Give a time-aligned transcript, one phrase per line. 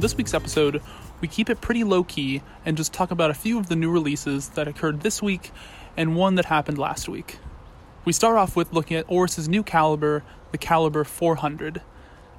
[0.00, 0.80] On this week's episode,
[1.20, 3.90] we keep it pretty low key and just talk about a few of the new
[3.90, 5.50] releases that occurred this week
[5.94, 7.36] and one that happened last week.
[8.06, 11.82] We start off with looking at Oris's new caliber, the Caliber 400.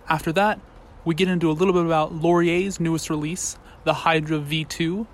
[0.09, 0.59] After that,
[1.05, 5.05] we get into a little bit about Lorier's newest release, the Hydra V2.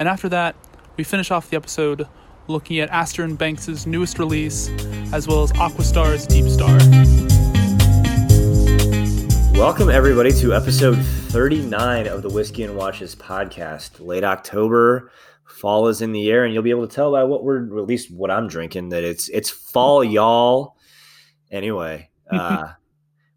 [0.00, 0.56] And after that,
[0.96, 2.08] we finish off the episode
[2.48, 4.68] looking at Astor and Banks' newest release,
[5.12, 7.17] as well as Aquastar's Deep Star.
[9.58, 13.98] Welcome, everybody, to episode 39 of the Whiskey and Watches podcast.
[13.98, 15.10] Late October,
[15.44, 17.86] fall is in the air, and you'll be able to tell by what we're, at
[17.86, 20.76] least what I'm drinking, that it's it's fall, y'all.
[21.50, 22.68] Anyway, uh,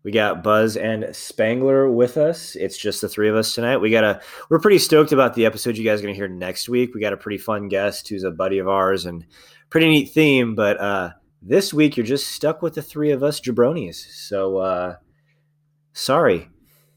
[0.03, 2.56] we got Buzz and Spangler with us.
[2.56, 3.78] It's just the three of us tonight.
[3.78, 6.69] We got a we're pretty stoked about the episode you guys are gonna hear next
[6.69, 6.94] week.
[6.94, 9.25] We got a pretty fun guest who's a buddy of ours and
[9.72, 11.09] pretty neat theme, but uh
[11.41, 13.95] this week you're just stuck with the three of us jabronis.
[13.95, 14.95] So uh
[15.94, 16.50] sorry.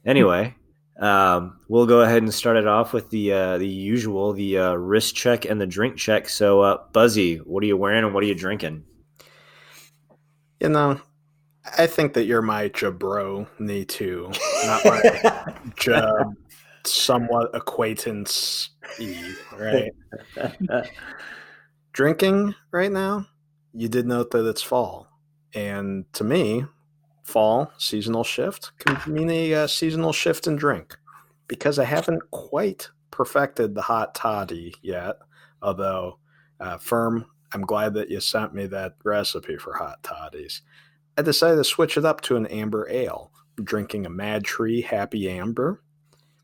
[0.04, 0.54] Anyway,
[1.00, 4.74] um, we'll go ahead and start it off with the uh, the usual, the uh,
[4.74, 6.28] wrist check and the drink check.
[6.28, 8.84] So, uh, Buzzy, what are you wearing and what are you drinking?
[10.60, 11.00] You know,
[11.78, 14.30] I think that you're my jabro knee too,
[14.64, 16.34] not my jab
[16.86, 18.70] somewhat acquaintance
[19.58, 19.92] right?
[21.92, 23.26] Drinking right now,
[23.72, 25.08] you did note that it's fall.
[25.54, 26.64] And to me,
[27.24, 30.96] fall seasonal shift can mean a uh, seasonal shift in drink
[31.48, 35.16] because I haven't quite perfected the hot toddy yet.
[35.62, 36.18] Although,
[36.60, 40.62] uh, firm, I'm glad that you sent me that recipe for hot toddies.
[41.16, 43.30] I decided to switch it up to an amber ale.
[43.56, 45.80] I'm drinking a MadTree Happy Amber.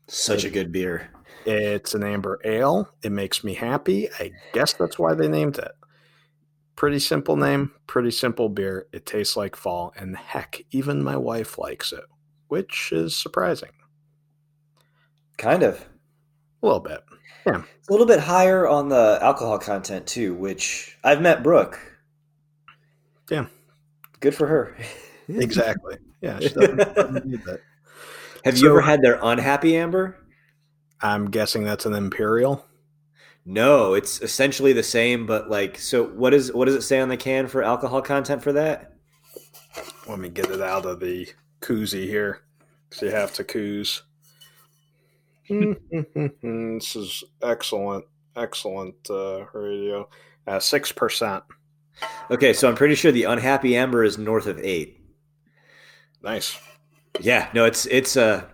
[0.07, 1.09] Such a good beer.
[1.45, 2.89] It's an amber ale.
[3.03, 4.09] It makes me happy.
[4.19, 5.71] I guess that's why they named it.
[6.81, 8.87] Pretty simple name, pretty simple beer.
[8.91, 12.05] It tastes like fall, and heck, even my wife likes it,
[12.47, 13.69] which is surprising.
[15.37, 15.87] Kind of.
[16.63, 17.01] A little bit.
[17.45, 17.61] Yeah.
[17.77, 21.79] It's a little bit higher on the alcohol content too, which I've met Brooke.
[23.29, 23.45] Yeah.
[24.19, 24.75] Good for her.
[25.29, 25.97] Exactly.
[26.19, 26.39] Yeah.
[26.39, 27.59] She doesn't, doesn't need that.
[28.43, 30.17] Have So- you ever had their unhappy amber?
[30.99, 32.65] I'm guessing that's an imperial.
[33.45, 37.09] No, it's essentially the same, but like, so what is what does it say on
[37.09, 38.93] the can for alcohol content for that?
[40.07, 41.27] Let me get it out of the
[41.61, 42.41] koozie here.
[42.91, 44.03] So you have to coos.
[45.49, 50.07] this is excellent, excellent uh, radio.
[50.45, 51.43] Uh, Six percent.
[52.29, 54.99] Okay, so I'm pretty sure the unhappy amber is north of eight.
[56.23, 56.59] Nice.
[57.19, 58.45] Yeah, no, it's it's uh,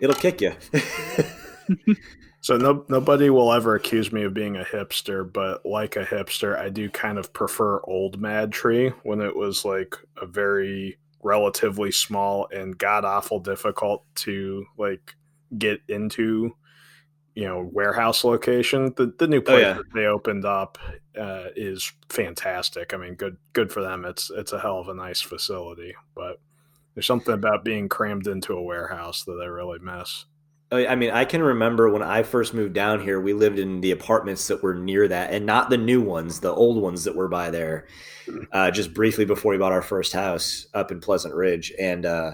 [0.00, 0.54] it'll kick you.
[2.42, 6.58] So no, nobody will ever accuse me of being a hipster, but like a hipster,
[6.58, 12.48] I do kind of prefer old MadTree when it was like a very relatively small
[12.50, 15.14] and god awful difficult to like
[15.58, 16.56] get into.
[17.36, 18.92] You know, warehouse location.
[18.96, 19.74] The the new place yeah.
[19.74, 20.78] that they opened up
[21.18, 22.92] uh, is fantastic.
[22.92, 24.04] I mean, good good for them.
[24.04, 26.40] It's it's a hell of a nice facility, but
[26.94, 30.26] there's something about being crammed into a warehouse that I really miss.
[30.70, 33.80] I I mean, I can remember when I first moved down here, we lived in
[33.80, 37.16] the apartments that were near that, and not the new ones, the old ones that
[37.16, 37.86] were by there.
[38.52, 42.32] Uh, just briefly before we bought our first house up in Pleasant Ridge, and uh,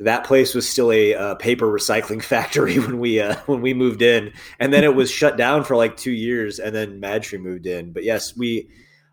[0.00, 4.02] that place was still a uh, paper recycling factory when we uh, when we moved
[4.02, 7.66] in, and then it was shut down for like two years, and then Madtree moved
[7.66, 7.92] in.
[7.92, 8.68] But yes, we.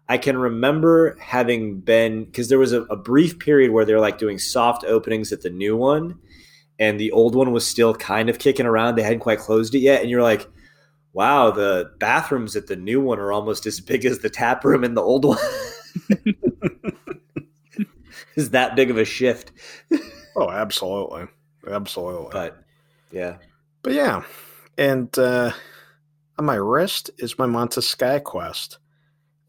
[0.09, 4.18] I can remember having been because there was a, a brief period where they're like
[4.18, 6.20] doing soft openings at the new one,
[6.82, 8.96] and the old one was still kind of kicking around.
[8.96, 10.50] They hadn't quite closed it yet, and you're like,
[11.14, 14.84] "Wow, the bathrooms at the new one are almost as big as the tap room
[14.84, 15.38] in the old one."
[18.36, 19.52] Is that big of a shift?
[20.36, 21.28] Oh, absolutely,
[21.70, 22.30] absolutely.
[22.32, 22.64] But
[23.12, 23.38] yeah,
[23.84, 24.24] But yeah,
[24.78, 25.52] and uh,
[26.40, 28.78] on my wrist is my Monta Skyquest.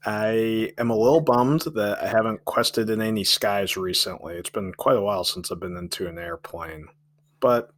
[0.05, 4.35] I am a little bummed that I haven't quested in any skies recently.
[4.35, 6.89] It's been quite a while since I've been into an airplane.
[7.43, 7.71] But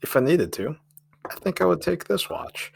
[0.00, 0.76] if I needed to,
[1.30, 2.72] I think I would take this watch.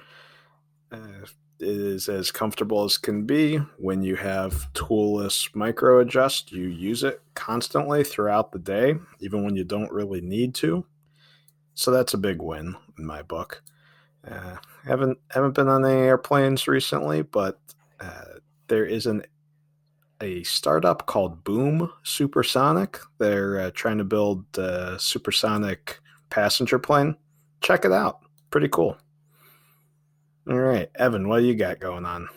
[0.91, 1.25] Uh,
[1.59, 6.51] it is as comfortable as can be when you have toolless micro adjust.
[6.51, 10.85] You use it constantly throughout the day, even when you don't really need to.
[11.75, 13.63] So that's a big win in my book.
[14.29, 17.61] Uh, haven't haven't been on any airplanes recently, but
[18.01, 18.25] uh,
[18.67, 19.23] there is an
[20.21, 22.99] a startup called Boom Supersonic.
[23.19, 26.01] They're uh, trying to build a supersonic
[26.33, 27.17] passenger plane.
[27.61, 28.21] Check it out.
[28.51, 28.97] Pretty cool.
[30.51, 32.29] All right, Evan, what do you got going on?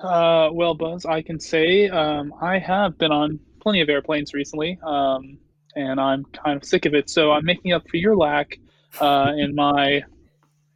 [0.00, 4.78] Uh, well, Buzz, I can say um, I have been on plenty of airplanes recently.
[4.82, 5.38] Um,
[5.76, 7.10] and I'm kind of sick of it.
[7.10, 8.58] So I'm making up for your lack
[9.00, 10.02] uh, in my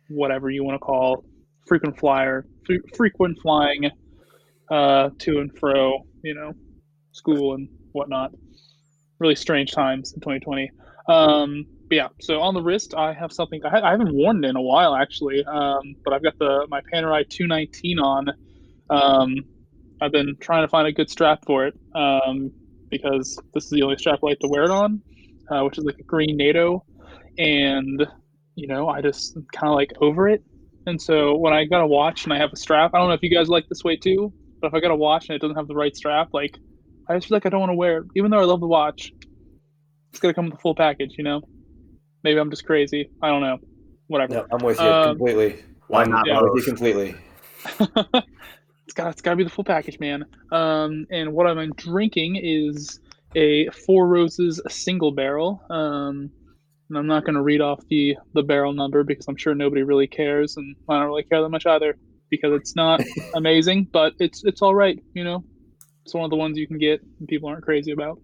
[0.08, 1.24] whatever you want to call
[1.66, 2.46] frequent flyer,
[2.94, 3.90] frequent flying
[4.70, 6.52] uh, to and fro, you know,
[7.12, 8.32] school and whatnot.
[9.18, 10.70] Really strange times in 2020.
[11.08, 14.56] Um, but yeah, so on the wrist, I have something I, I haven't worn in
[14.56, 18.28] a while actually, um, but I've got the my Panerai 219 on.
[18.90, 19.36] Um,
[20.00, 22.52] I've been trying to find a good strap for it um,
[22.90, 25.02] because this is the only strap I like to wear it on,
[25.50, 26.84] uh, which is like a green NATO,
[27.38, 28.06] and
[28.54, 30.42] you know I just kind of like over it.
[30.86, 33.14] And so when I got a watch and I have a strap, I don't know
[33.14, 35.40] if you guys like this way too, but if I got a watch and it
[35.40, 36.58] doesn't have the right strap, like
[37.08, 38.66] I just feel like I don't want to wear it, even though I love the
[38.66, 39.10] watch.
[40.10, 41.42] It's gonna come with the full package, you know.
[42.24, 43.10] Maybe I'm just crazy.
[43.22, 43.58] I don't know.
[44.08, 44.34] Whatever.
[44.34, 45.62] No, I'm with you um, completely.
[45.88, 46.26] Why not?
[46.26, 46.38] Yeah.
[46.38, 47.14] I'm with you completely.
[47.80, 50.24] it's got it's got to be the full package, man.
[50.50, 53.00] Um, and what I'm drinking is
[53.34, 55.62] a Four Roses single barrel.
[55.70, 56.30] Um,
[56.88, 59.82] and I'm not going to read off the the barrel number because I'm sure nobody
[59.82, 61.96] really cares, and I don't really care that much either
[62.30, 63.02] because it's not
[63.34, 64.98] amazing, but it's it's all right.
[65.14, 65.44] You know,
[66.04, 68.18] it's one of the ones you can get and people aren't crazy about,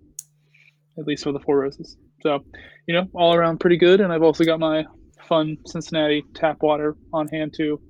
[0.99, 1.97] at least for the Four Roses.
[2.25, 2.45] So,
[2.87, 4.01] you know, all around pretty good.
[4.01, 4.85] And I've also got my
[5.29, 7.81] fun Cincinnati tap water on hand too,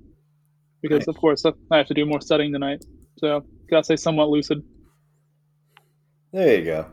[0.83, 1.09] because nice.
[1.09, 2.85] of course I have to do more studying tonight.
[3.19, 4.63] So, gotta say, somewhat lucid.
[6.33, 6.87] There you go.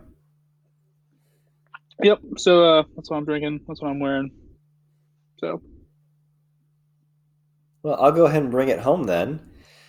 [2.04, 2.20] Yep.
[2.38, 3.62] So uh, that's what I'm drinking.
[3.68, 4.32] That's what I'm wearing.
[5.40, 5.62] So.
[7.84, 9.40] Well, I'll go ahead and bring it home then.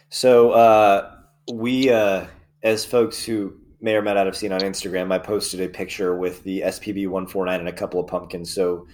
[0.08, 1.16] So uh,
[1.52, 2.26] we, uh,
[2.62, 6.16] as folks who may or may not have seen on Instagram, I posted a picture
[6.16, 8.54] with the SPB 149 and a couple of pumpkins.
[8.54, 8.86] So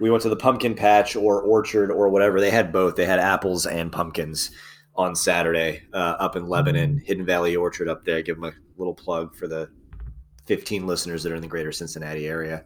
[0.00, 2.40] we went to the pumpkin patch or orchard or whatever.
[2.40, 2.96] They had both.
[2.96, 4.50] They had apples and pumpkins
[4.96, 8.22] on Saturday uh, up in Lebanon, Hidden Valley Orchard up there.
[8.22, 9.70] Give them a little plug for the
[10.46, 12.64] 15 listeners that are in the greater Cincinnati area.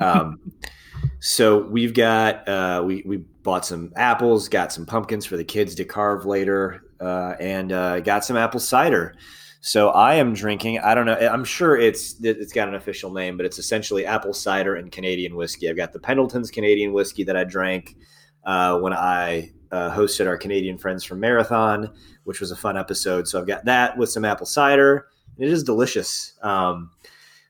[0.00, 0.40] Um,
[1.20, 5.74] so we've got uh, we we bought some apples, got some pumpkins for the kids
[5.76, 9.14] to carve later, uh, and uh, got some apple cider.
[9.60, 10.78] So I am drinking.
[10.78, 11.16] I don't know.
[11.16, 15.36] I'm sure it's it's got an official name, but it's essentially apple cider and Canadian
[15.36, 15.68] whiskey.
[15.68, 17.96] I've got the Pendleton's Canadian whiskey that I drank
[18.44, 21.90] uh, when I uh, hosted our Canadian friends from Marathon,
[22.24, 23.28] which was a fun episode.
[23.28, 25.06] So I've got that with some apple cider.
[25.36, 26.34] It is delicious.
[26.42, 26.90] Um,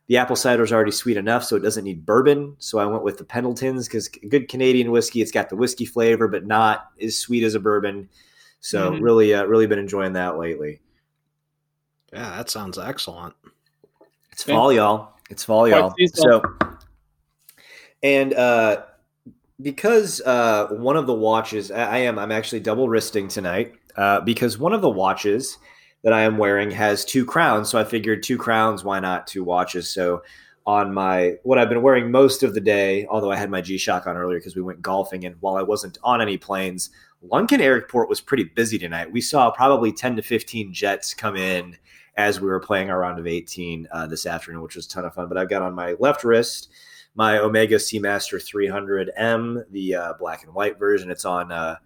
[0.08, 2.56] the apple cider is already sweet enough, so it doesn't need bourbon.
[2.58, 5.22] So I went with the Pendletons because good Canadian whiskey.
[5.22, 8.08] It's got the whiskey flavor, but not as sweet as a bourbon.
[8.58, 9.02] So mm-hmm.
[9.02, 10.80] really, uh, really been enjoying that lately.
[12.12, 13.34] Yeah, that sounds excellent.
[14.32, 15.14] It's fall, y'all.
[15.30, 15.94] It's fall, y'all.
[16.14, 16.42] So,
[18.02, 18.82] and uh,
[19.62, 24.58] because uh, one of the watches, I am, I'm actually double wristing tonight uh, because
[24.58, 25.58] one of the watches
[26.02, 27.68] that I am wearing has two crowns.
[27.70, 29.90] So I figured two crowns, why not two watches?
[29.90, 30.22] So
[30.66, 33.78] on my what I've been wearing most of the day, although I had my G
[33.78, 36.90] Shock on earlier because we went golfing, and while I wasn't on any planes,
[37.26, 39.10] Lunken Airport was pretty busy tonight.
[39.10, 41.76] We saw probably 10 to 15 jets come in
[42.16, 45.04] as we were playing our round of 18 uh, this afternoon, which was a ton
[45.04, 45.28] of fun.
[45.28, 46.68] But I've got on my left wrist
[47.14, 51.10] my Omega Seamaster 300M, the uh, black and white version.
[51.10, 51.76] It's on uh,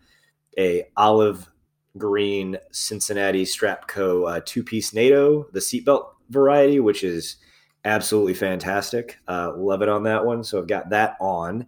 [0.59, 1.49] a olive
[1.97, 7.37] green Cincinnati Strapco uh, two piece NATO, the seatbelt variety, which is
[7.85, 9.19] absolutely fantastic.
[9.29, 10.45] Uh, love it on that one.
[10.45, 11.67] So I've got that on.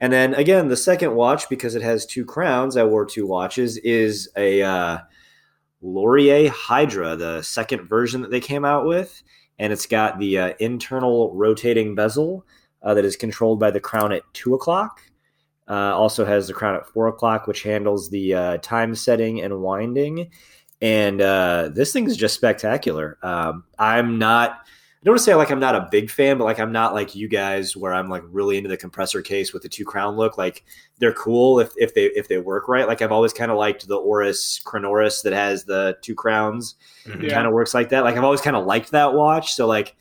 [0.00, 3.78] And then again, the second watch, because it has two crowns, I wore two watches,
[3.78, 5.00] is a
[5.80, 9.22] Lorier Hydra, the second version that they came out with,
[9.58, 12.44] and it's got the uh, internal rotating bezel
[12.82, 15.00] uh, that is controlled by the crown at two o'clock.
[15.68, 19.60] Uh, also has the crown at four o'clock, which handles the uh, time setting and
[19.60, 20.30] winding.
[20.80, 23.18] And uh, this thing is just spectacular.
[23.22, 24.66] Um, I'm not
[25.00, 26.92] I don't want to say like I'm not a big fan, but like I'm not
[26.92, 30.16] like you guys where I'm like really into the compressor case with the two crown
[30.16, 30.36] look.
[30.36, 30.64] Like
[30.98, 32.88] they're cool if, if they if they work right.
[32.88, 36.74] Like I've always kind of liked the Oris Chronoris that has the two crowns.
[37.04, 37.26] Mm-hmm.
[37.26, 38.02] It kind of works like that.
[38.02, 39.54] Like I've always kind of liked that watch.
[39.54, 39.94] So like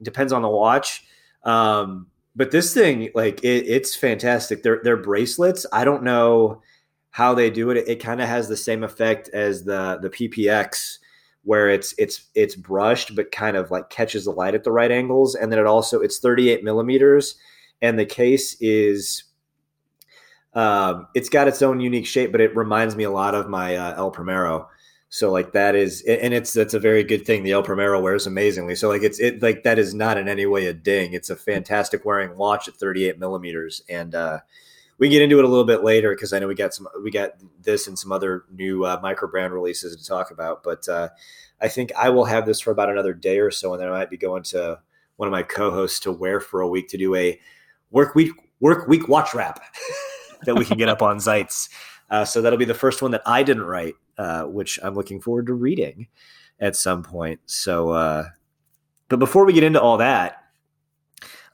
[0.00, 1.04] depends on the watch.
[1.42, 4.62] Um, but this thing, like it, it's fantastic.
[4.62, 6.62] Their their bracelets, I don't know
[7.10, 7.78] how they do it.
[7.78, 10.98] It, it kind of has the same effect as the the PPX
[11.46, 14.90] where it's it's it's brushed but kind of like catches the light at the right
[14.90, 15.34] angles.
[15.36, 17.36] And then it also it's 38 millimeters
[17.80, 19.22] and the case is
[20.54, 23.76] um, it's got its own unique shape but it reminds me a lot of my
[23.76, 24.68] uh, el primero.
[25.08, 27.44] So like that is and it's that's a very good thing.
[27.44, 28.74] The el primero wears amazingly.
[28.74, 31.12] So like it's it like that is not in any way a ding.
[31.12, 33.82] It's a fantastic wearing watch at 38 millimeters.
[33.88, 34.40] And uh
[34.98, 37.10] we get into it a little bit later because I know we got some we
[37.10, 40.62] got this and some other new uh, micro brand releases to talk about.
[40.62, 41.10] But uh,
[41.60, 43.92] I think I will have this for about another day or so, and then I
[43.92, 44.80] might be going to
[45.16, 47.38] one of my co-hosts to wear for a week to do a
[47.90, 49.60] work week work week watch wrap
[50.44, 51.68] that we can get up on Zeitz.
[52.08, 55.20] Uh, so that'll be the first one that I didn't write, uh, which I'm looking
[55.20, 56.06] forward to reading
[56.60, 57.40] at some point.
[57.46, 58.24] So, uh,
[59.08, 60.44] but before we get into all that,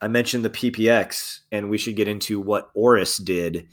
[0.02, 3.68] I mentioned the PPX, and we should get into what Oris did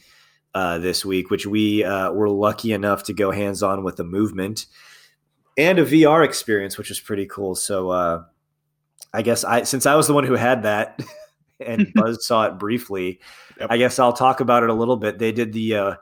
[0.53, 4.03] uh, this week, which we uh, were lucky enough to go hands on with the
[4.03, 4.67] movement
[5.57, 7.55] and a VR experience, which was pretty cool.
[7.55, 8.23] So, uh,
[9.11, 11.01] I guess I since I was the one who had that
[11.59, 13.19] and Buzz saw it briefly,
[13.59, 13.71] yep.
[13.71, 15.17] I guess I'll talk about it a little bit.
[15.17, 15.95] They did the uh,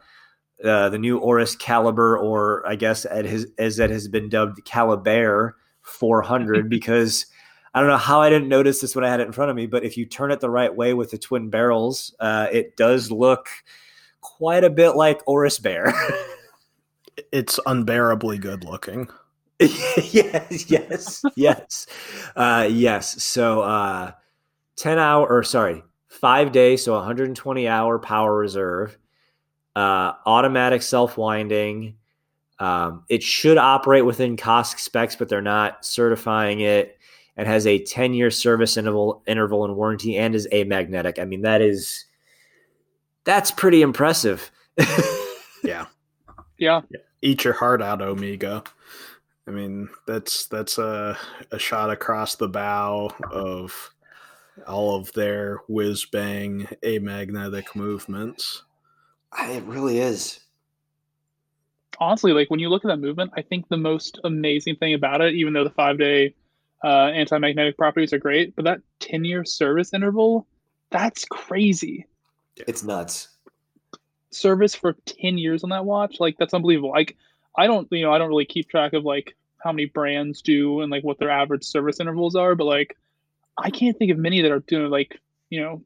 [0.64, 4.66] uh, the new Oris Caliber, or I guess at his, as it has been dubbed
[4.66, 7.28] Caliber 400, because
[7.78, 9.56] I don't know how I didn't notice this when I had it in front of
[9.56, 12.76] me, but if you turn it the right way with the twin barrels, uh, it
[12.76, 13.50] does look
[14.20, 15.94] quite a bit like Oris Bear.
[17.32, 19.10] it's unbearably good looking.
[19.60, 21.86] yes, yes, yes,
[22.36, 23.22] uh, yes.
[23.22, 24.14] So, uh,
[24.76, 28.98] ten hour or sorry, five days, so 120 hour power reserve,
[29.76, 31.98] uh, automatic self winding.
[32.58, 36.97] Um, it should operate within COSC specs, but they're not certifying it.
[37.38, 41.20] It has a 10 year service interval, interval and warranty, and is amagnetic.
[41.20, 42.06] I mean, that is
[43.26, 44.50] that's pretty impressive.
[45.64, 45.86] yeah.
[46.58, 46.82] Yeah.
[47.22, 48.64] Eat your heart out, Omega.
[49.48, 51.18] I mean, that's that's a,
[51.52, 53.94] a shot across the bow of
[54.68, 58.64] all of their whiz bang amagnetic movements.
[59.40, 60.40] It really is.
[62.00, 65.22] Honestly, like when you look at that movement, I think the most amazing thing about
[65.22, 66.34] it, even though the five day
[66.84, 70.48] uh, anti magnetic properties are great, but that 10 year service interval,
[70.90, 72.06] that's crazy.
[72.56, 73.30] It's nuts.
[74.32, 76.92] Service for 10 years on that watch, like that's unbelievable.
[76.92, 77.16] Like
[77.56, 80.82] I don't, you know, I don't really keep track of like how many brands do
[80.82, 82.98] and like what their average service intervals are, but like
[83.58, 85.20] I can't think of many that are doing like,
[85.50, 85.82] you know,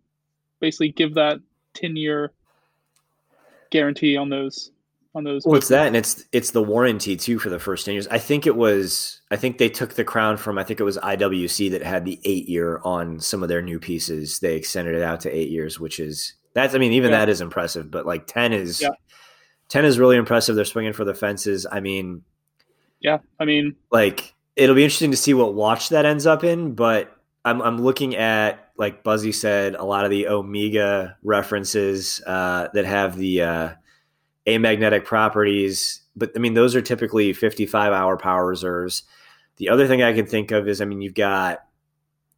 [0.60, 1.40] basically give that
[1.76, 2.32] 10 year
[3.70, 4.72] guarantee on those
[5.14, 5.46] on those.
[5.46, 8.08] Well, it's that, and it's it's the warranty too for the first ten years.
[8.08, 9.22] I think it was.
[9.30, 10.58] I think they took the crown from.
[10.58, 13.80] I think it was IWC that had the eight year on some of their new
[13.80, 14.40] pieces.
[14.40, 16.76] They extended it out to eight years, which is that's.
[16.76, 17.20] I mean, even yeah.
[17.20, 17.92] that is impressive.
[17.92, 18.90] But like ten is, yeah.
[19.68, 20.56] ten is really impressive.
[20.56, 21.66] They're swinging for the fences.
[21.70, 22.24] I mean,
[23.00, 23.20] yeah.
[23.40, 26.74] I mean, like it'll be interesting to see what watch that ends up in.
[26.74, 32.70] But I'm I'm looking at like Buzzy said, a lot of the Omega references uh,
[32.74, 33.70] that have the uh,
[34.48, 36.02] amagnetic properties.
[36.16, 39.04] But I mean, those are typically 55 hour power reserves.
[39.58, 41.60] The other thing I can think of is, I mean, you've got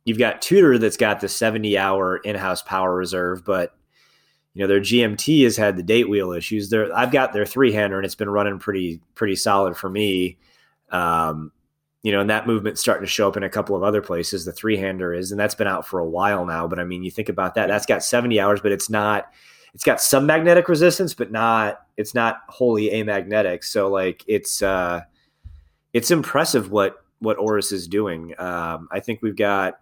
[0.06, 3.76] you've got Tudor that's got the 70 hour in house power reserve, but
[4.54, 6.70] you know their GMT has had the date wheel issues.
[6.70, 10.38] There, I've got their three hander and it's been running pretty pretty solid for me.
[10.92, 11.52] Um,
[12.04, 14.44] you know, and that movement's starting to show up in a couple of other places.
[14.44, 16.68] The three hander is, and that's been out for a while now.
[16.68, 19.32] But I mean, you think about that, that's got 70 hours, but it's not,
[19.74, 23.64] it's got some magnetic resistance, but not, it's not wholly amagnetic.
[23.64, 25.02] So like it's, uh,
[25.94, 28.34] it's impressive what, what Oris is doing.
[28.38, 29.80] Um, I think we've got,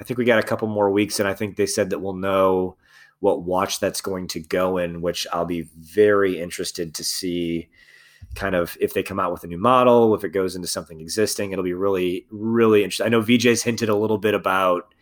[0.00, 2.14] I think we got a couple more weeks, and I think they said that we'll
[2.14, 2.76] know
[3.20, 7.68] what watch that's going to go in, which I'll be very interested to see
[8.34, 11.00] kind of if they come out with a new model, if it goes into something
[11.00, 13.06] existing, it'll be really, really interesting.
[13.06, 14.92] I know VJ's hinted a little bit about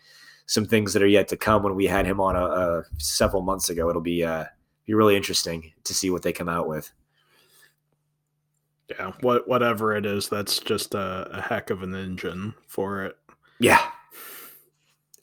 [0.50, 3.40] some things that are yet to come when we had him on a, a several
[3.40, 3.88] months ago.
[3.88, 4.46] It'll be uh,
[4.84, 6.90] be really interesting to see what they come out with.
[8.88, 13.16] Yeah, what whatever it is, that's just a, a heck of an engine for it.
[13.60, 13.80] Yeah,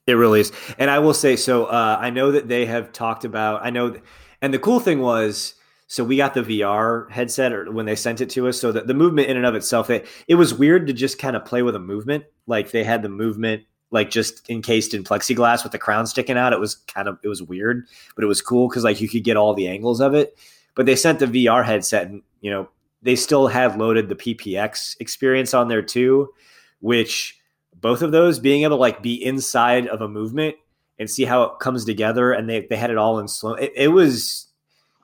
[0.05, 0.53] it really is.
[0.79, 3.65] And I will say, so uh, I know that they have talked about.
[3.65, 3.99] I know,
[4.41, 5.55] and the cool thing was
[5.87, 8.61] so we got the VR headset or when they sent it to us.
[8.61, 11.35] So that the movement in and of itself, it, it was weird to just kind
[11.35, 12.23] of play with a movement.
[12.45, 16.53] Like they had the movement like just encased in plexiglass with the crown sticking out.
[16.53, 19.23] It was kind of it was weird, but it was cool because like you could
[19.23, 20.37] get all the angles of it.
[20.75, 22.69] But they sent the VR headset and you know,
[23.01, 26.33] they still had loaded the PPX experience on there too,
[26.81, 27.39] which
[27.79, 30.55] both of those being able to like be inside of a movement
[30.99, 33.71] and see how it comes together and they, they had it all in slow it,
[33.75, 34.47] it was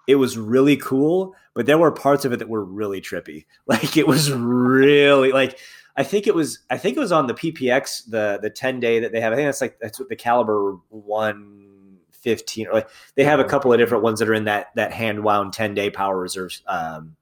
[0.05, 3.45] it was really cool, but there were parts of it that were really trippy.
[3.67, 5.57] Like it was really like
[5.95, 8.99] I think it was I think it was on the PPX the the 10 day
[8.99, 9.33] that they have.
[9.33, 13.71] I think that's like that's what the caliber 115 or like they have a couple
[13.71, 17.15] of different ones that are in that that hand wound 10 day power reserves um,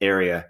[0.00, 0.46] area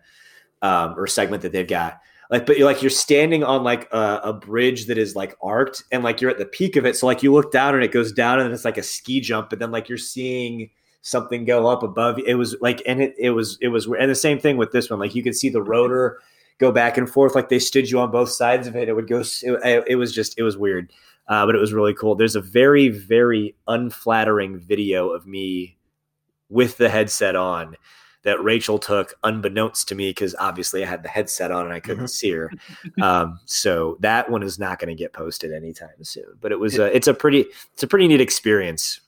[0.63, 2.01] um, or segment that they've got.
[2.31, 5.85] Like, but you're like you're standing on like a, a bridge that is like arced,
[5.93, 6.97] and like you're at the peak of it.
[6.97, 9.51] So like you look down and it goes down, and it's like a ski jump,
[9.51, 10.71] but then like you're seeing
[11.03, 12.19] something go up above.
[12.27, 14.89] It was like, and it, it was, it was, and the same thing with this
[14.89, 14.99] one.
[14.99, 16.21] Like you could see the rotor
[16.63, 18.89] go back and forth, like they stood you on both sides of it.
[18.89, 20.93] It would go, it, it was just, it was weird.
[21.29, 22.15] uh, but it was really cool.
[22.15, 25.77] There's a very very unflattering video of me
[26.49, 27.77] with the headset on
[28.25, 31.81] that Rachel took unbeknownst to me because obviously I had the headset on and I
[31.81, 32.51] couldn't see her.
[33.01, 36.37] Um, so that one is not going to get posted anytime soon.
[36.41, 39.01] But it was a, it's a pretty it's a pretty neat experience.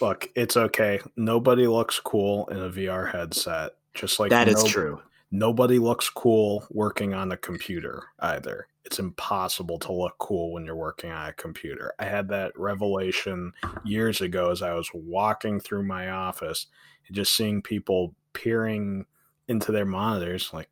[0.00, 1.00] Look, it's okay.
[1.16, 3.72] Nobody looks cool in a VR headset.
[3.94, 5.00] Just like that no, is true.
[5.30, 8.68] Nobody looks cool working on a computer either.
[8.84, 11.92] It's impossible to look cool when you're working on a computer.
[11.98, 13.52] I had that revelation
[13.84, 16.66] years ago as I was walking through my office
[17.06, 19.06] and just seeing people peering
[19.48, 20.68] into their monitors like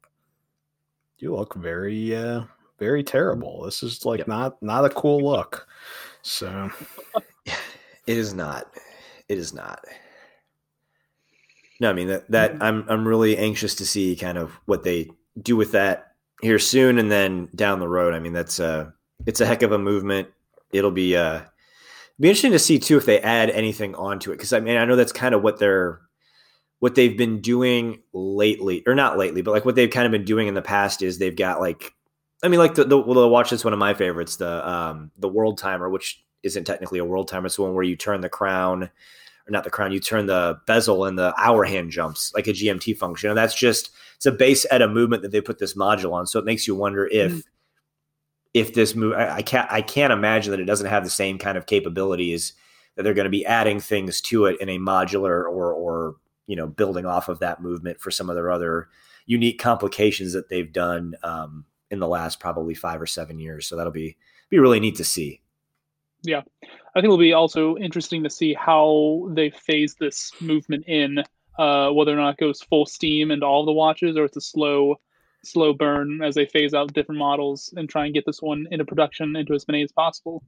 [1.19, 2.43] you look very uh
[2.79, 4.29] very terrible this is like yep.
[4.29, 5.67] not not a cool look
[6.23, 6.71] so
[7.47, 7.55] it
[8.07, 8.67] is not
[9.29, 9.85] it is not
[11.81, 12.63] no i mean that that mm-hmm.
[12.63, 16.13] i'm i'm really anxious to see kind of what they do with that
[16.43, 18.91] here soon and then down the road i mean that's uh
[19.27, 20.29] it's a heck of a movement
[20.73, 21.41] it'll be uh
[22.21, 24.85] be interesting to see too if they add anything onto it because i mean i
[24.85, 26.01] know that's kind of what they're
[26.85, 30.27] what they've been doing lately, or not lately, but like what they've kind of been
[30.27, 31.95] doing in the past is they've got like,
[32.43, 35.27] I mean, like the, the, the watch is one of my favorites, the um the
[35.27, 37.47] world timer, which isn't technically a world timer.
[37.47, 38.91] It's the one where you turn the crown,
[39.47, 42.53] or not the crown, you turn the bezel and the hour hand jumps like a
[42.53, 45.75] GMT function, and that's just it's a base at a movement that they put this
[45.75, 47.33] module on, so it makes you wonder if.
[47.33, 47.41] Mm-hmm.
[48.53, 51.39] If this move, I, I can't, I can't imagine that it doesn't have the same
[51.39, 52.53] kind of capabilities
[52.95, 56.55] that they're going to be adding things to it in a modular or or you
[56.55, 58.89] know building off of that movement for some of their other
[59.27, 63.67] unique complications that they've done um, in the last probably five or seven years.
[63.67, 64.17] So that'll be
[64.51, 65.41] be really neat to see.
[66.27, 71.19] Yeah, I think it'll be also interesting to see how they phase this movement in,
[71.59, 74.41] uh, whether or not it goes full steam into all the watches or it's a
[74.41, 74.97] slow
[75.45, 78.85] slow burn as they phase out different models and try and get this one into
[78.85, 80.43] production into as many as possible.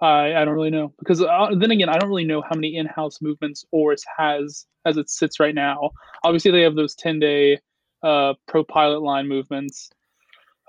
[0.00, 2.76] I, I don't really know because uh, then again, I don't really know how many
[2.76, 5.90] in-house movements Oris has as it sits right now.
[6.24, 7.58] Obviously, they have those ten-day
[8.02, 9.90] uh, pro pilot line movements.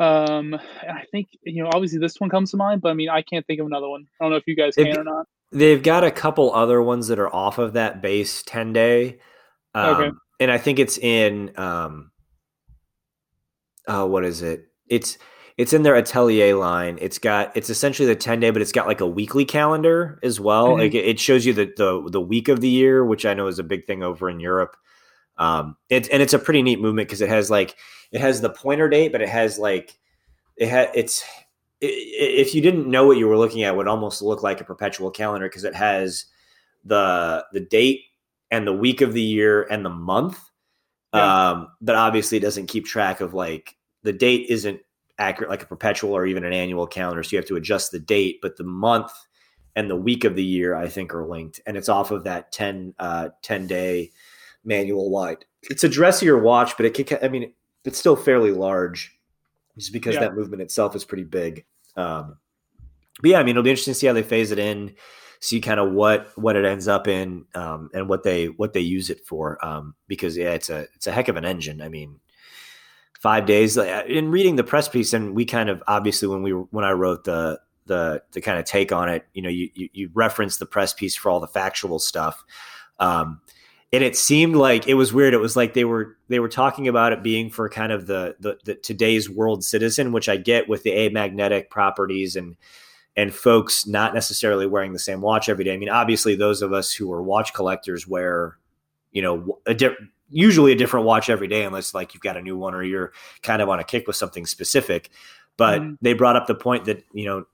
[0.03, 3.21] Um, I think you know, obviously, this one comes to mind, but I mean, I
[3.21, 4.05] can't think of another one.
[4.19, 5.27] I don't know if you guys can or not.
[5.51, 9.19] They've got a couple other ones that are off of that base ten-day.
[9.75, 10.09] Um, okay.
[10.39, 12.11] And I think it's in um,
[13.87, 14.65] uh, what is it?
[14.87, 15.17] It's
[15.57, 16.97] it's in their Artelier line.
[16.99, 20.39] It's got it's essentially the 10 day, but it's got like a weekly calendar as
[20.39, 20.69] well.
[20.69, 20.79] Mm-hmm.
[20.79, 23.59] Like it shows you the, the the week of the year, which I know is
[23.59, 24.75] a big thing over in Europe.
[25.38, 27.76] Um, it, and it's a pretty neat movement because it has like
[28.12, 29.98] it has the pointer date, but it has like
[30.58, 31.24] it had it's
[31.82, 34.65] it, if you didn't know what you were looking at, would almost look like a
[34.65, 36.26] perpetual calendar because it has
[36.86, 38.02] the the date
[38.52, 40.39] and the week of the year and the month.
[41.13, 41.50] Yeah.
[41.50, 44.82] Um, but obviously it doesn't keep track of like the date isn't
[45.17, 47.24] accurate like a perpetual or even an annual calendar.
[47.24, 49.12] So you have to adjust the date, but the month
[49.76, 51.62] and the week of the year, I think, are linked.
[51.65, 54.12] And it's off of that 10, uh, 10 day
[54.63, 55.45] manual light.
[55.63, 57.54] It's a dressier watch, but it can, I mean,
[57.86, 59.17] it's still fairly large
[59.78, 60.21] just because yeah.
[60.21, 61.65] that movement itself is pretty big.
[61.95, 62.38] Um,
[63.21, 64.95] but yeah, I mean, it'll be interesting to see how they phase it in,
[65.39, 68.82] see kind of what what it ends up in, um, and what they what they
[68.82, 69.63] use it for.
[69.65, 71.82] Um, because yeah, it's a it's a heck of an engine.
[71.82, 72.19] I mean,
[73.19, 73.78] five days.
[73.78, 77.23] In reading the press piece, and we kind of obviously when we when I wrote
[77.23, 80.65] the the the kind of take on it, you know, you you, you referenced the
[80.65, 82.43] press piece for all the factual stuff.
[82.99, 83.41] Um,
[83.93, 85.36] and it seemed like it was weird.
[85.36, 88.36] It was like they were they were talking about it being for kind of the,
[88.39, 92.58] the, the today's world citizen, which I get with the amagnetic properties and
[93.15, 95.73] and folks not necessarily wearing the same watch every day.
[95.73, 98.58] I mean, obviously, those of us who are watch collectors wear,
[99.12, 99.95] you know, a di-
[100.29, 103.13] usually a different watch every day unless like you've got a new one or you're
[103.43, 105.12] kind of on a kick with something specific
[105.58, 105.93] but mm-hmm.
[106.01, 107.45] they brought up the point that you know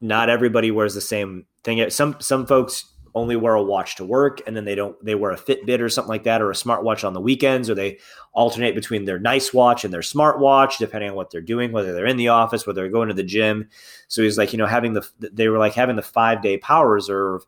[0.00, 4.40] not everybody wears the same thing some some folks only wear a watch to work
[4.46, 7.04] and then they don't they wear a fitbit or something like that or a smartwatch
[7.04, 7.98] on the weekends or they
[8.32, 12.06] alternate between their nice watch and their smartwatch depending on what they're doing whether they're
[12.06, 13.68] in the office whether they're going to the gym
[14.08, 16.90] so he's like you know having the they were like having the five day power
[16.90, 17.44] reserve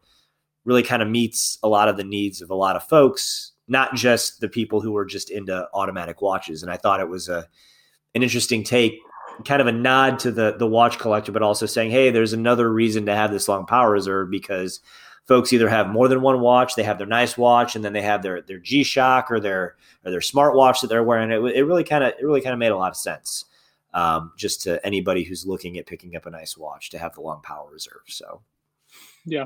[0.66, 3.94] really kind of meets a lot of the needs of a lot of folks not
[3.94, 6.62] just the people who are just into automatic watches.
[6.62, 7.46] And I thought it was a
[8.14, 8.98] an interesting take,
[9.44, 12.72] kind of a nod to the the watch collector, but also saying, hey, there's another
[12.72, 14.80] reason to have this long power reserve because
[15.26, 18.02] folks either have more than one watch, they have their nice watch, and then they
[18.02, 21.30] have their their G Shock or their or their smart watch that they're wearing.
[21.30, 23.46] It, it really kind of it really kind of made a lot of sense.
[23.92, 27.20] Um, just to anybody who's looking at picking up a nice watch to have the
[27.20, 28.02] long power reserve.
[28.06, 28.42] So,
[29.24, 29.44] yeah,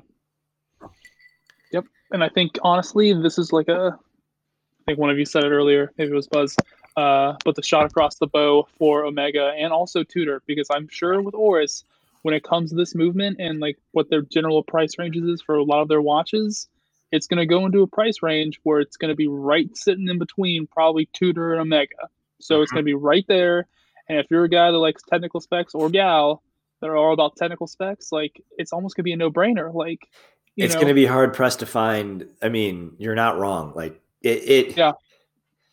[1.71, 1.85] yep.
[2.13, 5.51] And I think honestly, this is like a I think one of you said it
[5.51, 6.57] earlier, maybe it was Buzz,
[6.97, 11.21] uh, but the shot across the bow for Omega and also Tudor, because I'm sure
[11.21, 11.85] with Oris,
[12.23, 15.57] when it comes to this movement and like what their general price ranges is for
[15.57, 16.69] a lot of their watches,
[17.13, 20.09] it's going to go into a price range where it's going to be right sitting
[20.09, 21.95] in between probably Tudor and Omega.
[22.41, 22.63] So mm-hmm.
[22.63, 23.67] it's going to be right there.
[24.09, 26.43] And if you're a guy that likes technical specs or gal
[26.81, 29.73] that are all about technical specs, like it's almost going to be a no brainer.
[29.73, 30.09] Like,
[30.57, 32.27] it's going to be hard pressed to find.
[32.43, 33.73] I mean, you're not wrong.
[33.77, 34.93] Like it, it yeah,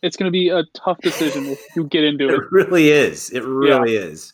[0.04, 2.36] it's going to be a tough decision if you get into it.
[2.36, 3.32] It really is.
[3.32, 4.02] It really yeah.
[4.02, 4.34] is.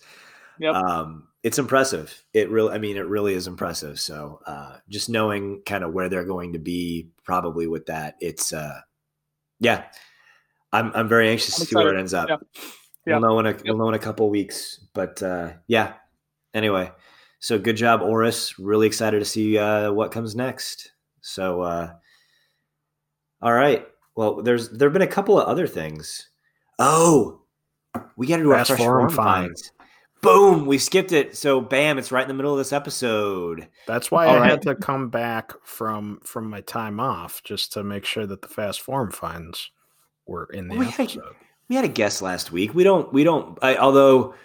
[0.60, 0.76] Yep.
[0.76, 2.24] Um, it's impressive.
[2.34, 4.00] It really, I mean, it really is impressive.
[4.00, 8.54] So, uh, just knowing kind of where they're going to be, probably with that, it's,
[8.54, 8.82] uh,
[9.60, 9.86] yeah,
[10.72, 12.30] I'm, I'm very anxious I'm to see where it ends up.
[12.30, 12.38] Yeah.
[13.08, 13.18] Yeah.
[13.18, 13.62] We'll know in a, yep.
[13.66, 15.94] we'll know in a couple weeks, but, uh, yeah.
[16.54, 16.92] Anyway,
[17.40, 18.60] so good job, Oris.
[18.60, 20.92] Really excited to see, uh, what comes next.
[21.22, 21.94] So, uh,
[23.42, 23.88] all right.
[24.16, 26.30] Well, there's, there've been a couple of other things.
[26.78, 27.42] Oh,
[28.16, 29.72] we got to do Fast our fresh form finds.
[30.22, 31.36] Boom, we skipped it.
[31.36, 33.68] So bam, it's right in the middle of this episode.
[33.88, 34.52] That's why All I right.
[34.52, 38.48] had to come back from from my time off just to make sure that the
[38.48, 39.72] fast form finds
[40.28, 41.24] were in the we episode.
[41.24, 41.36] Had,
[41.70, 42.76] we had a guest last week.
[42.76, 44.36] We don't we don't I, although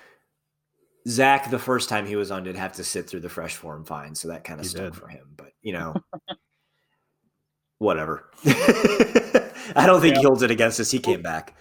[1.07, 3.85] Zach the first time he was on did have to sit through the fresh form
[3.85, 4.97] finds, so that kind of stuck did.
[4.97, 5.27] for him.
[5.37, 5.95] But you know,
[7.79, 8.31] whatever.
[8.47, 10.21] I don't think yeah.
[10.21, 10.91] he holds it against us.
[10.91, 11.55] He came back.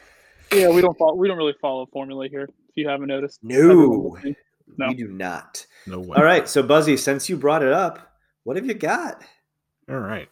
[0.53, 1.15] Yeah, we don't follow.
[1.15, 2.47] We don't really follow formula here.
[2.75, 4.17] If you haven't noticed, no,
[4.77, 4.87] no.
[4.89, 5.65] we do not.
[5.87, 6.17] No way.
[6.17, 9.21] All right, so Buzzy, since you brought it up, what have you got?
[9.89, 10.27] All right.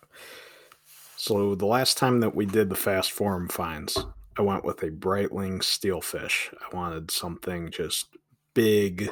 [1.16, 3.98] So the last time that we did the fast form finds,
[4.38, 6.54] I went with a Breitling Steelfish.
[6.54, 8.08] I wanted something just
[8.54, 9.10] big,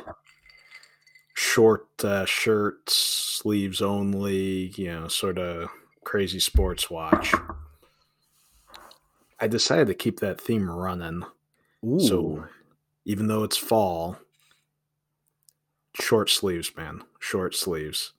[1.34, 5.70] short uh, shirts, sleeves only, you know, sort of
[6.04, 7.34] crazy sports watch.
[9.40, 11.24] I decided to keep that theme running.
[11.86, 12.00] Ooh.
[12.00, 12.46] So
[13.06, 14.18] even though it's fall,
[16.00, 18.14] short sleeves, man, short sleeves.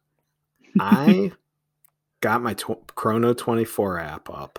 [0.79, 1.33] I
[2.21, 4.59] got my tw- Chrono 24 app up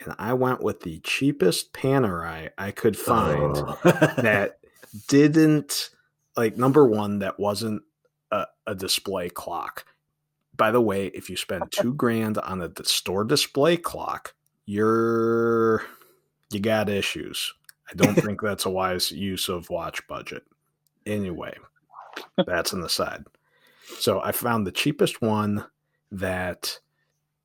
[0.00, 3.78] and I went with the cheapest Panerai I could find oh.
[3.84, 4.58] that
[5.08, 5.90] didn't
[6.36, 7.82] like number one that wasn't
[8.30, 9.84] a, a, display clock.
[10.56, 14.34] By the way, if you spend two grand on a store display clock,
[14.66, 15.84] you're
[16.50, 17.52] you got issues.
[17.90, 20.44] I don't think that's a wise use of watch budget.
[21.06, 21.56] Anyway,
[22.46, 23.24] that's an aside.
[23.98, 25.64] So I found the cheapest one
[26.10, 26.80] that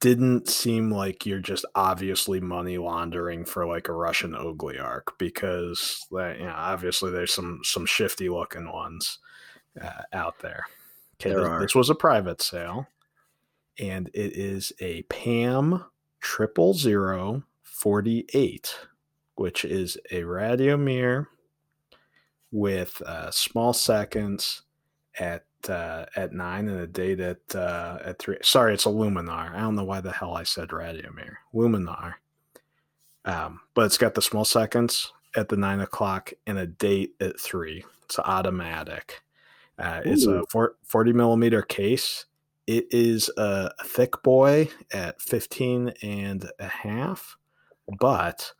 [0.03, 6.39] didn't seem like you're just obviously money laundering for like a Russian oligarch because that
[6.39, 9.19] you know obviously there's some some shifty looking ones
[9.81, 10.65] uh, out there.
[11.21, 12.87] Okay, there this, this was a private sale,
[13.79, 15.85] and it is a Pam
[16.19, 18.75] triple zero forty eight
[19.35, 21.27] which is a radiomir
[22.51, 24.61] with uh, small seconds
[25.19, 28.37] at uh, at nine and a date at uh, at three.
[28.41, 29.53] Sorry, it's a Luminor.
[29.53, 31.35] I don't know why the hell I said radiomir.
[31.53, 32.15] Luminor.
[33.25, 37.39] Um, but it's got the small seconds at the nine o'clock and a date at
[37.39, 37.85] three.
[38.03, 39.21] It's automatic.
[39.79, 40.43] Uh, it's a
[40.83, 42.25] 40 millimeter case.
[42.67, 47.37] It is a, a thick boy at 15 and a half,
[47.99, 48.53] but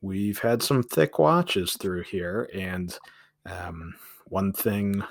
[0.00, 2.96] we've had some thick watches through here, and
[3.46, 3.94] um,
[4.26, 5.02] one thing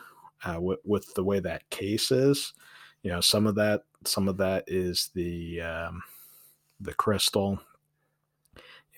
[0.46, 2.54] uh, w- with the way that case is,
[3.04, 6.02] you know, some of that some of that is the um,
[6.80, 7.60] the crystal.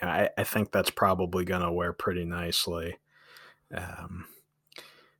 [0.01, 2.97] Know, I, I think that's probably going to wear pretty nicely.
[3.75, 4.25] Um,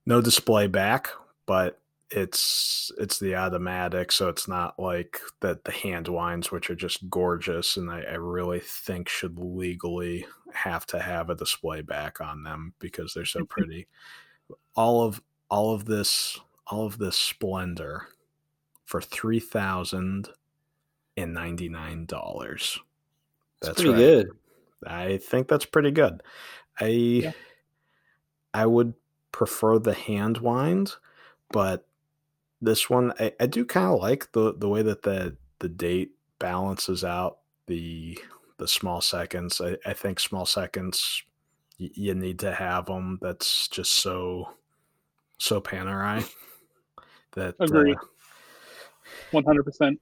[0.06, 1.10] no display back,
[1.46, 1.79] but
[2.12, 7.10] it's it's the automatic, so it's not like that the hand winds, which are just
[7.10, 12.44] gorgeous, and I, I, really think should legally have to have a display back on
[12.44, 13.88] them because they're so pretty.
[14.76, 18.08] all of all of this all of this splendor
[18.86, 20.30] for three thousand
[21.16, 22.80] and ninety nine dollars.
[23.62, 23.98] That's, pretty right.
[23.98, 24.30] good.
[24.88, 26.24] I think that's pretty good.
[26.80, 27.32] I yeah.
[28.52, 28.96] I would
[29.32, 30.96] prefer the hand wind,
[31.52, 31.86] but
[32.62, 36.12] this one I, I do kind of like the the way that the the date
[36.40, 38.18] balances out the
[38.58, 39.62] the small seconds.
[39.62, 41.24] I, I think small seconds
[41.80, 43.20] y- you need to have them.
[43.22, 44.50] That's just so
[45.38, 46.30] so Panerai.
[47.34, 48.06] That agree, uh,
[49.32, 50.00] one hundred percent.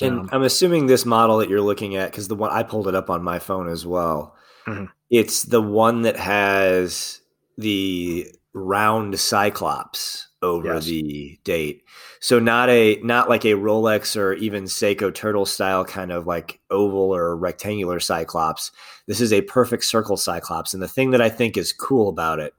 [0.00, 2.94] And I'm assuming this model that you're looking at, because the one I pulled it
[2.96, 4.34] up on my phone as well.
[4.66, 4.86] Mm-hmm.
[5.10, 7.20] It's the one that has
[7.56, 10.84] the round cyclops over yes.
[10.84, 11.82] the date.
[12.20, 16.60] So not a not like a Rolex or even Seiko turtle style kind of like
[16.70, 18.70] oval or rectangular cyclops.
[19.06, 20.74] This is a perfect circle cyclops.
[20.74, 22.54] And the thing that I think is cool about it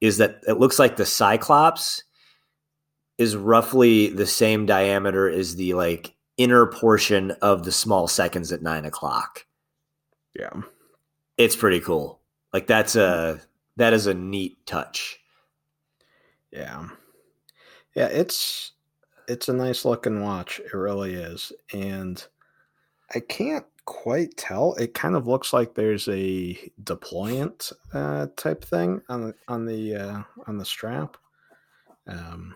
[0.00, 2.02] is that it looks like the cyclops
[3.18, 8.62] is roughly the same diameter as the like inner portion of the small seconds at
[8.62, 9.46] nine o'clock.
[10.38, 10.62] Yeah.
[11.38, 12.20] It's pretty cool.
[12.52, 13.00] Like that's hmm.
[13.00, 13.40] a
[13.76, 15.21] that is a neat touch.
[16.52, 16.88] Yeah.
[17.94, 18.72] Yeah, it's
[19.28, 20.60] it's a nice looking watch.
[20.60, 21.52] It really is.
[21.72, 22.24] And
[23.14, 24.74] I can't quite tell.
[24.74, 29.94] It kind of looks like there's a deployant uh, type thing on the on the
[29.94, 31.16] uh, on the strap.
[32.06, 32.54] Um,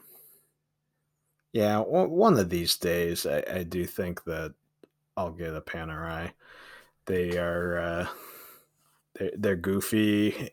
[1.52, 4.54] yeah, one of these days, I, I, do think that
[5.16, 6.32] I'll get a Panerai.
[7.06, 8.06] They are uh,
[9.14, 10.50] they're, they're goofy,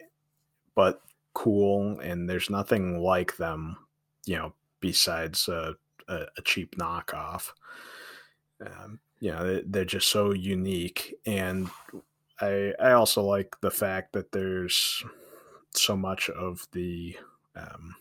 [0.76, 1.02] but
[1.34, 3.78] cool, and there's nothing like them,
[4.26, 5.76] you know, besides a,
[6.08, 7.52] a, a cheap knockoff.
[8.66, 11.70] Um, you know, they're just so unique, and
[12.42, 15.04] I I also like the fact that there's
[15.74, 17.16] so much of the
[17.56, 17.96] um,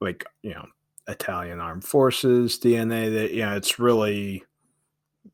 [0.00, 0.66] like you know
[1.08, 4.44] Italian armed forces DNA that you know it's really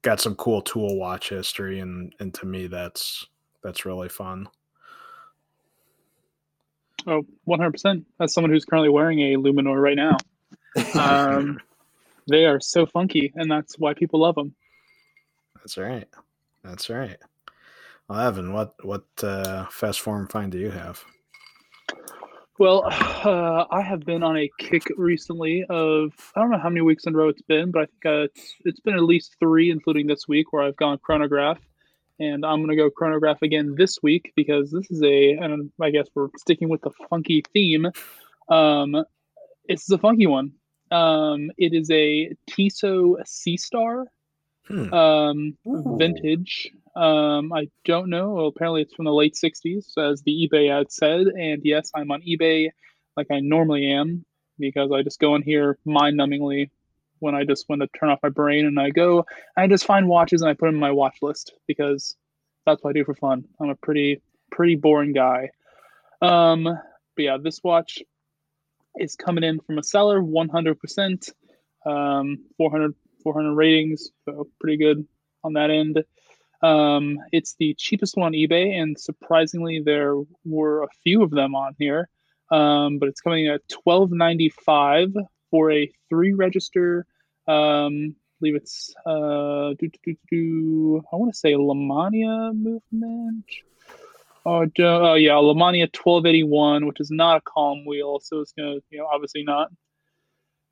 [0.03, 3.27] got some cool tool watch history and and to me that's
[3.63, 4.49] that's really fun.
[7.07, 8.05] Oh, 100%.
[8.21, 10.17] As someone who's currently wearing a Luminor right now.
[10.95, 11.59] Um,
[12.29, 14.55] they are so funky and that's why people love them.
[15.57, 16.07] That's right.
[16.63, 17.17] That's right.
[18.09, 21.05] Well, Evan, what what uh, fast form find do you have?
[22.59, 26.81] Well, uh, I have been on a kick recently of I don't know how many
[26.81, 29.37] weeks in a row it's been, but I think uh, it's it's been at least
[29.39, 31.59] three, including this week, where I've gone chronograph,
[32.19, 36.09] and I'm gonna go chronograph again this week because this is a and I guess
[36.15, 37.87] we're sticking with the funky theme.
[38.49, 39.05] Um,
[39.65, 40.53] it's a funky one.
[40.91, 44.05] Um, it is a Tissot Seastar,
[44.67, 44.93] hmm.
[44.93, 46.71] um, vintage.
[46.97, 48.31] Um, I don't know.
[48.31, 51.27] Well, apparently, it's from the late 60s, as the eBay ad said.
[51.27, 52.71] And yes, I'm on eBay
[53.17, 54.25] like I normally am
[54.59, 56.71] because I just go in here mind numbingly
[57.21, 59.25] when I just want to turn off my brain and I go,
[59.57, 62.17] I just find watches and I put them in my watch list because
[62.67, 63.45] that's what I do for fun.
[63.61, 65.51] I'm a pretty, pretty boring guy.
[66.21, 67.99] Um, but yeah, this watch
[68.97, 71.31] is coming in from a seller 100%,
[71.87, 75.07] um, 400, 400 ratings, so pretty good
[75.45, 76.03] on that end.
[76.63, 81.55] Um, it's the cheapest one on eBay, and surprisingly, there were a few of them
[81.55, 82.09] on here.
[82.51, 85.13] Um, but it's coming at twelve ninety five
[85.51, 87.07] for a three register.
[87.47, 93.47] Um, I believe it's uh, do, do, do, I want to say Lemania movement.
[94.47, 98.99] Oh, uh, yeah, Lemania 1281, which is not a column wheel, so it's gonna, you
[98.99, 99.71] know, obviously not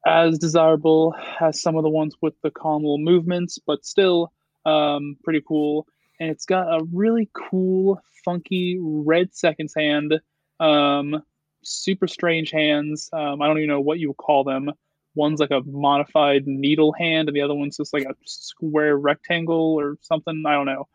[0.07, 4.33] as desirable as some of the ones with the column wheel movements, but still
[4.65, 5.87] um, pretty cool.
[6.21, 10.15] And it's got a really cool, funky red seconds hand.
[10.61, 11.23] Um,
[11.67, 13.09] super strange hands.
[13.13, 14.71] Um, I don't even know what you would call them.
[15.15, 19.75] One's like a modified needle hand, and the other one's just like a square rectangle
[19.79, 20.45] or something.
[20.47, 20.89] I don't know.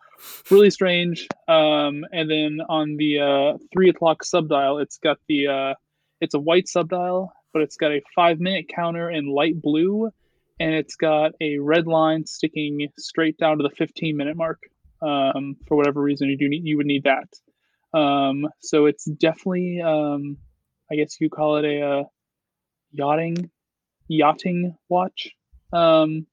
[0.52, 1.28] Really strange.
[1.48, 5.74] Um, and then on the uh, three o'clock subdial, it's got the uh,
[6.20, 10.12] it's a white subdial, but it's got a five minute counter in light blue
[10.62, 14.62] and it's got a red line sticking straight down to the 15 minute mark.
[15.02, 18.00] Um, for whatever reason, you do need you would need that.
[18.00, 20.38] Um, so it's definitely, um,
[20.92, 22.04] I guess you call it a, a uh,
[22.92, 23.50] yachting
[24.08, 25.30] yachting watch.
[25.72, 26.28] Um,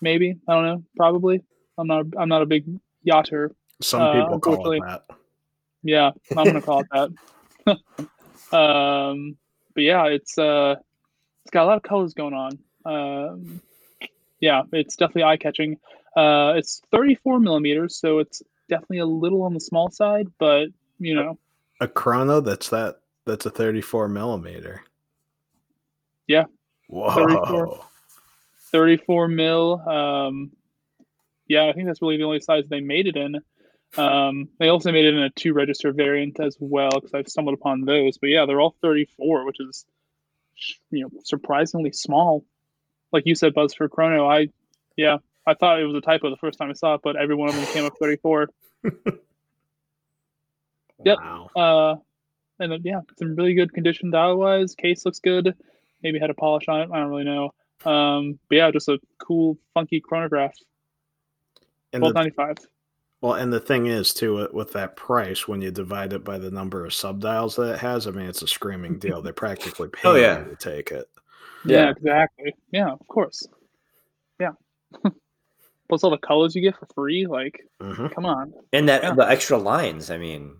[0.00, 0.82] maybe I don't know.
[0.96, 1.42] Probably.
[1.78, 2.06] I'm not.
[2.18, 2.66] I'm not a big
[3.06, 3.50] yachter.
[3.80, 5.04] Some uh, people call it that.
[5.82, 7.10] Yeah, I'm gonna call it that.
[8.56, 9.36] um,
[9.74, 10.76] but yeah, it's uh,
[11.44, 12.58] it's got a lot of colors going on.
[12.84, 13.60] Um,
[14.40, 15.78] yeah, it's definitely eye catching.
[16.16, 21.14] Uh, it's 34 millimeters, so it's definitely a little on the small side, but you
[21.14, 21.38] know,
[21.80, 24.82] a chrono that's that that's a 34 millimeter.
[26.26, 26.44] Yeah.
[26.88, 27.10] Whoa.
[27.14, 27.84] 34,
[28.72, 29.80] 34 mil.
[29.88, 30.52] Um,
[31.48, 33.36] yeah, I think that's really the only size they made it in.
[33.96, 37.54] Um, they also made it in a two register variant as well because I've stumbled
[37.54, 38.18] upon those.
[38.18, 39.84] But yeah, they're all 34, which is
[40.90, 42.44] you know surprisingly small
[43.12, 44.28] like you said, Buzz for Chrono.
[44.28, 44.48] I,
[44.96, 47.34] yeah, I thought it was a typo the first time I saw it, but every
[47.34, 48.48] one of them came up 34.
[51.04, 51.18] yep.
[51.18, 51.50] Wow.
[51.56, 51.96] Uh,
[52.58, 54.74] and then, yeah, it's in really good condition dial wise.
[54.74, 55.54] Case looks good.
[56.02, 56.90] Maybe had a polish on it.
[56.92, 57.54] I don't really know.
[57.84, 60.54] Um, but yeah, just a cool, funky chronograph.
[61.92, 62.56] Twelve ninety five.
[63.20, 66.50] Well, and the thing is, too, with that price, when you divide it by the
[66.50, 69.22] number of subdials that it has, I mean, it's a screaming deal.
[69.22, 70.44] They're practically paying oh, yeah.
[70.44, 71.08] to take it.
[71.64, 71.84] Yeah.
[71.84, 72.54] yeah, exactly.
[72.70, 73.46] Yeah, of course.
[74.38, 74.52] Yeah.
[75.88, 78.08] Plus all the colors you get for free, like mm-hmm.
[78.08, 78.52] come on.
[78.72, 79.14] And that yeah.
[79.14, 80.56] the extra lines, I mean.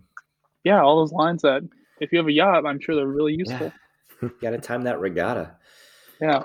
[0.64, 1.62] Yeah, all those lines that
[2.00, 3.72] if you have a yacht, I'm sure they're really useful.
[4.22, 4.28] Yeah.
[4.40, 5.56] Got to time that regatta.
[6.22, 6.44] Yeah.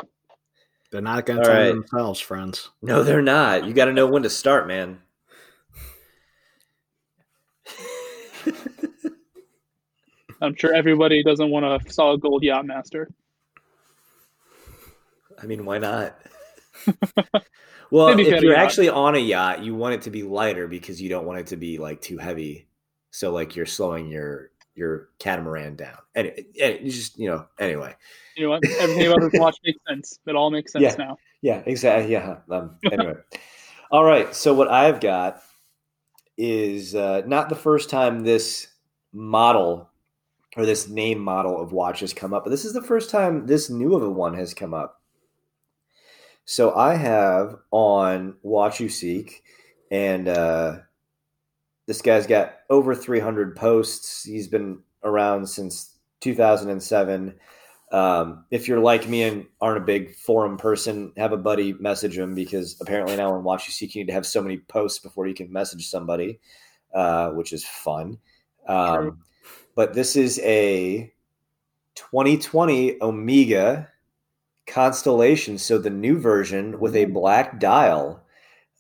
[0.92, 1.70] They're not going to tell right.
[1.70, 2.70] themselves, friends.
[2.82, 3.66] No, they're not.
[3.66, 5.00] You got to know when to start, man.
[10.42, 13.10] I'm sure everybody doesn't want a solid gold yacht master.
[15.42, 16.20] I mean, why not?
[17.90, 18.64] well, Maybe if you're yacht.
[18.64, 21.48] actually on a yacht, you want it to be lighter because you don't want it
[21.48, 22.68] to be like too heavy.
[23.12, 25.98] So like you're slowing your your catamaran down.
[26.16, 27.96] And it, it, you just you know anyway.
[28.36, 28.64] You know what?
[28.80, 30.20] Everything about this watch makes sense.
[30.26, 30.96] It all makes sense Yeah.
[30.98, 31.18] now.
[31.42, 32.12] Yeah, exactly.
[32.12, 32.38] Yeah.
[32.50, 33.16] Um, anyway,
[33.92, 34.34] all right.
[34.36, 35.42] So what I've got
[36.38, 38.68] is uh, not the first time this
[39.12, 39.90] model
[40.58, 43.46] or this name model of watch has come up, but this is the first time
[43.46, 45.02] this new of a one has come up.
[46.46, 49.32] So I have on WatchUSeek,
[49.92, 50.80] and uh,
[51.88, 54.24] this guy's got over 300 posts.
[54.24, 57.34] He's been around since 2007.
[57.92, 62.18] Um, if you're like me and aren't a big forum person, have a buddy message
[62.18, 65.34] him because apparently now on WatchUSeek, you need to have so many posts before you
[65.34, 66.40] can message somebody,
[66.94, 68.18] uh, which is fun.
[68.68, 69.20] Um,
[69.76, 71.12] but this is a
[71.96, 73.90] 2020 Omega
[74.68, 75.58] Constellation.
[75.58, 78.24] So the new version with a black dial.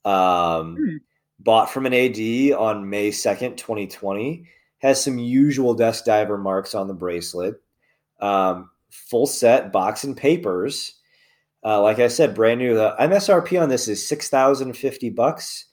[0.05, 0.97] Um, Hmm.
[1.43, 4.47] Bought from an AD on May 2nd, 2020.
[4.79, 7.55] Has some usual desk diver marks on the bracelet.
[8.19, 10.95] Um, full set, box and papers.
[11.63, 12.75] Uh, like I said, brand new.
[12.75, 15.65] The MSRP on this is six thousand fifty bucks.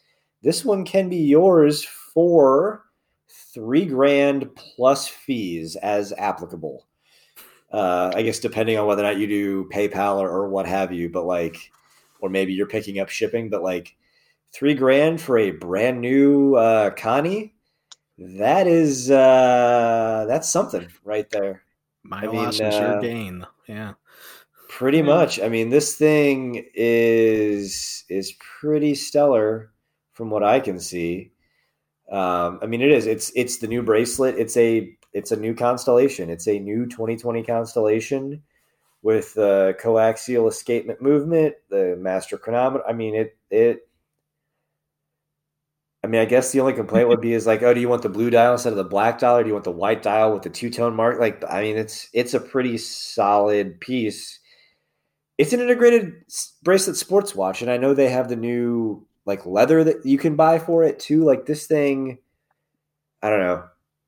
[0.43, 2.85] This one can be yours for
[3.29, 6.87] three grand plus fees as applicable.
[7.73, 10.93] Uh, I guess depending on whether or not you do PayPal or, or what have
[10.93, 11.71] you, but like,
[12.21, 13.97] or maybe you're picking up shipping, but like
[14.53, 17.55] three grand for a brand new uh, Connie,
[18.19, 21.63] that is uh, that's something right there.
[22.03, 23.47] My I mean, loss is uh, your gain.
[23.69, 23.95] Yeah.
[24.69, 25.05] Pretty Yeah.
[25.05, 25.41] much.
[25.41, 29.73] I mean, this thing is is pretty stellar
[30.13, 31.33] from what I can see.
[32.11, 33.07] Um, I mean, it is.
[33.07, 34.37] It's it's the new bracelet.
[34.39, 36.31] It's a it's a new constellation.
[36.31, 38.43] It's a new 2020 constellation
[39.03, 42.85] with the coaxial escapement movement, the master chronometer.
[42.89, 43.88] I mean, it it.
[46.09, 48.01] I mean, I guess the only complaint would be is like, oh, do you want
[48.01, 50.33] the blue dial instead of the black dial, or do you want the white dial
[50.33, 51.21] with the two tone mark?
[51.21, 54.41] Like, I mean, it's it's a pretty solid piece.
[55.37, 56.15] It's an integrated
[56.63, 60.35] bracelet sports watch, and I know they have the new like leather that you can
[60.35, 61.25] buy for it too.
[61.25, 62.17] Like this thing,
[63.23, 63.65] I don't know.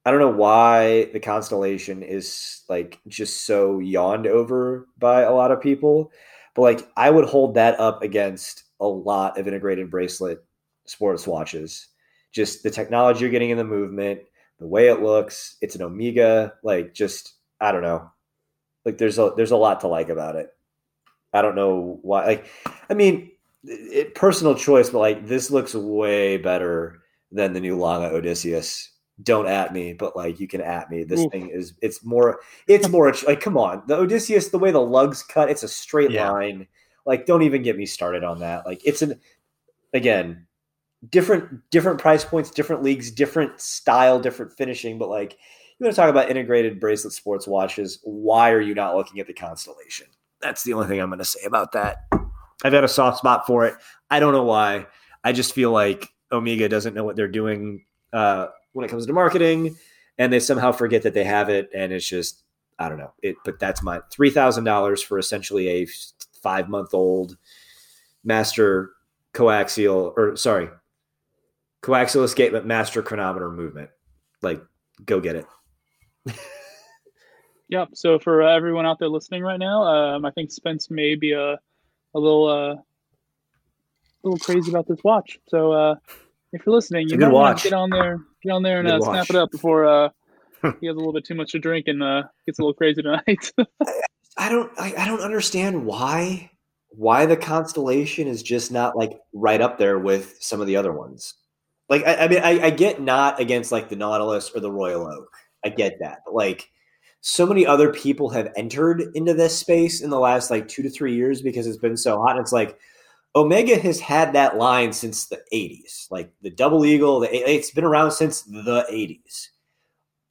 [0.06, 5.50] I don't know why the Constellation is like just so yawned over by a lot
[5.52, 6.12] of people,
[6.54, 10.42] but like I would hold that up against a lot of integrated bracelet
[10.86, 11.89] sports watches.
[12.32, 14.20] Just the technology you're getting in the movement,
[14.58, 15.56] the way it looks.
[15.60, 16.54] It's an Omega.
[16.62, 18.10] Like just I don't know.
[18.84, 20.50] Like there's a there's a lot to like about it.
[21.32, 22.24] I don't know why.
[22.26, 22.46] Like
[22.88, 23.30] I mean,
[23.64, 28.90] it, personal choice, but like this looks way better than the new Lange Odysseus.
[29.22, 31.04] Don't at me, but like you can at me.
[31.04, 31.30] This Oof.
[31.30, 33.82] thing is it's more it's more like come on.
[33.86, 36.30] The Odysseus, the way the lugs cut, it's a straight Yeah.
[36.30, 36.66] line.
[37.04, 38.64] Like don't even get me started on that.
[38.64, 39.20] Like it's an
[39.92, 40.46] again,
[41.08, 45.38] different different price points, different leagues, different style, different finishing, but like
[45.78, 49.26] you want to talk about integrated bracelet sports watches, why are you not looking at
[49.26, 50.06] the Constellation?
[50.42, 51.98] That's the only thing I'm going to say about that.
[52.62, 53.74] I've had a soft spot for it.
[54.10, 54.86] I don't know why.
[55.24, 59.12] I just feel like Omega doesn't know what they're doing uh, when it comes to
[59.14, 59.76] marketing,
[60.18, 62.42] and they somehow forget that they have it, and it's just
[62.78, 63.12] I don't know.
[63.22, 65.86] It, but that's my three thousand dollars for essentially a
[66.42, 67.36] five month old
[68.22, 68.90] master
[69.32, 70.68] coaxial or sorry
[71.82, 73.90] coaxial escapement master chronometer movement.
[74.42, 74.62] Like,
[75.04, 75.46] go get it.
[77.70, 77.90] Yep.
[77.94, 81.32] So for uh, everyone out there listening right now, um, I think Spence may be
[81.32, 81.58] a, a
[82.18, 82.82] little uh, a
[84.24, 85.38] little crazy about this watch.
[85.48, 85.94] So uh,
[86.52, 87.62] if you're listening, you a good might want watch.
[87.62, 90.08] to get on there, get on there and uh, snap it up before uh,
[90.80, 93.02] he has a little bit too much to drink and uh, gets a little crazy
[93.02, 93.52] tonight.
[94.36, 96.50] I don't I, I don't understand why
[96.88, 100.92] why the constellation is just not like right up there with some of the other
[100.92, 101.34] ones.
[101.90, 105.06] Like I, I mean I, I get not against like the Nautilus or the Royal
[105.06, 105.36] Oak.
[105.64, 106.20] I get that.
[106.24, 106.70] But like
[107.20, 110.88] so many other people have entered into this space in the last like two to
[110.88, 112.36] three years because it's been so hot.
[112.36, 112.78] And it's like
[113.36, 116.10] Omega has had that line since the 80s.
[116.10, 119.48] Like the double eagle, the, it's been around since the 80s.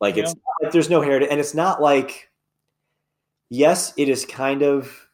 [0.02, 2.30] Like it's not like there's no heritage, and it's not like
[3.50, 5.10] yes, it is kind of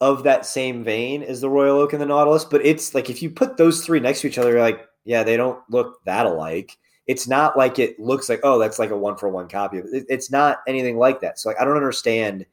[0.00, 3.22] of that same vein as the Royal Oak and the Nautilus, but it's like if
[3.22, 6.26] you put those three next to each other, you're like, yeah, they don't look that
[6.26, 6.76] alike.
[7.06, 9.78] It's not like it looks like, oh, that's like a one for one copy.
[9.78, 10.06] it.
[10.08, 11.38] It's not anything like that.
[11.38, 12.46] So like I don't understand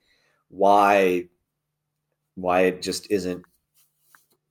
[0.49, 1.27] why
[2.35, 3.43] why it just isn't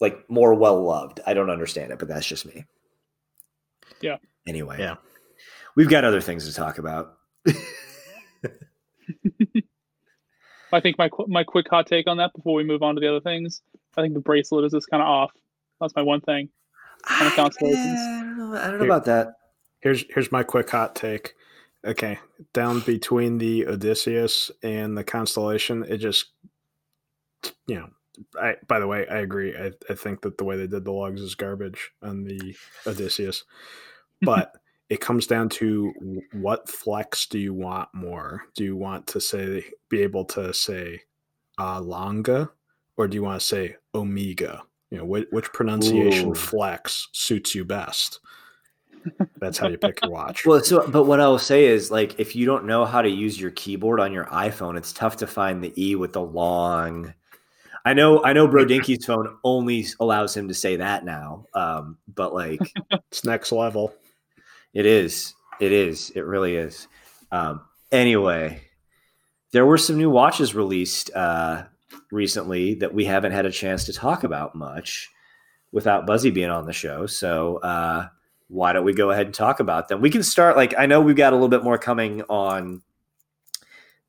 [0.00, 1.20] like more well loved.
[1.26, 2.66] I don't understand it, but that's just me.
[4.00, 4.16] Yeah.
[4.46, 4.76] Anyway.
[4.78, 4.96] Yeah.
[5.74, 7.16] We've got other things to talk about.
[10.72, 13.00] I think my qu- my quick hot take on that before we move on to
[13.00, 13.62] the other things.
[13.96, 15.32] I think the bracelet is just kind of off.
[15.80, 16.48] That's my one thing.
[17.06, 18.00] Kind of I, constellations.
[18.00, 19.34] I don't know, I don't know about that.
[19.80, 21.34] Here's here's my quick hot take.
[21.84, 22.18] Okay,
[22.52, 26.26] down between the Odysseus and the constellation, it just
[27.66, 27.88] you know.
[28.40, 29.54] I by the way, I agree.
[29.54, 33.44] I, I think that the way they did the logs is garbage on the Odysseus,
[34.22, 34.52] but
[34.88, 38.44] it comes down to what flex do you want more?
[38.54, 41.02] Do you want to say be able to say
[41.58, 42.50] uh, longa,
[42.96, 44.62] or do you want to say omega?
[44.90, 46.34] You know, which, which pronunciation Ooh.
[46.34, 48.20] flex suits you best?
[49.38, 50.44] That's how you pick your watch.
[50.46, 53.08] Well, so but what I will say is like if you don't know how to
[53.08, 57.14] use your keyboard on your iPhone, it's tough to find the E with the long.
[57.84, 62.34] I know, I know, Brodinky's phone only allows him to say that now, um, but
[62.34, 62.60] like
[63.12, 63.94] It's next level.
[64.74, 66.88] it is, it is, it really is.
[67.30, 67.60] Um,
[67.92, 68.60] anyway,
[69.52, 71.64] there were some new watches released uh,
[72.10, 75.10] recently that we haven't had a chance to talk about much
[75.72, 77.06] without Buzzy being on the show.
[77.06, 78.08] So uh,
[78.48, 80.00] why don't we go ahead and talk about them?
[80.00, 80.56] We can start.
[80.56, 82.82] Like I know we've got a little bit more coming on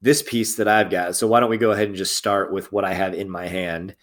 [0.01, 1.15] this piece that I've got.
[1.15, 3.47] So why don't we go ahead and just start with what I have in my
[3.47, 3.95] hand,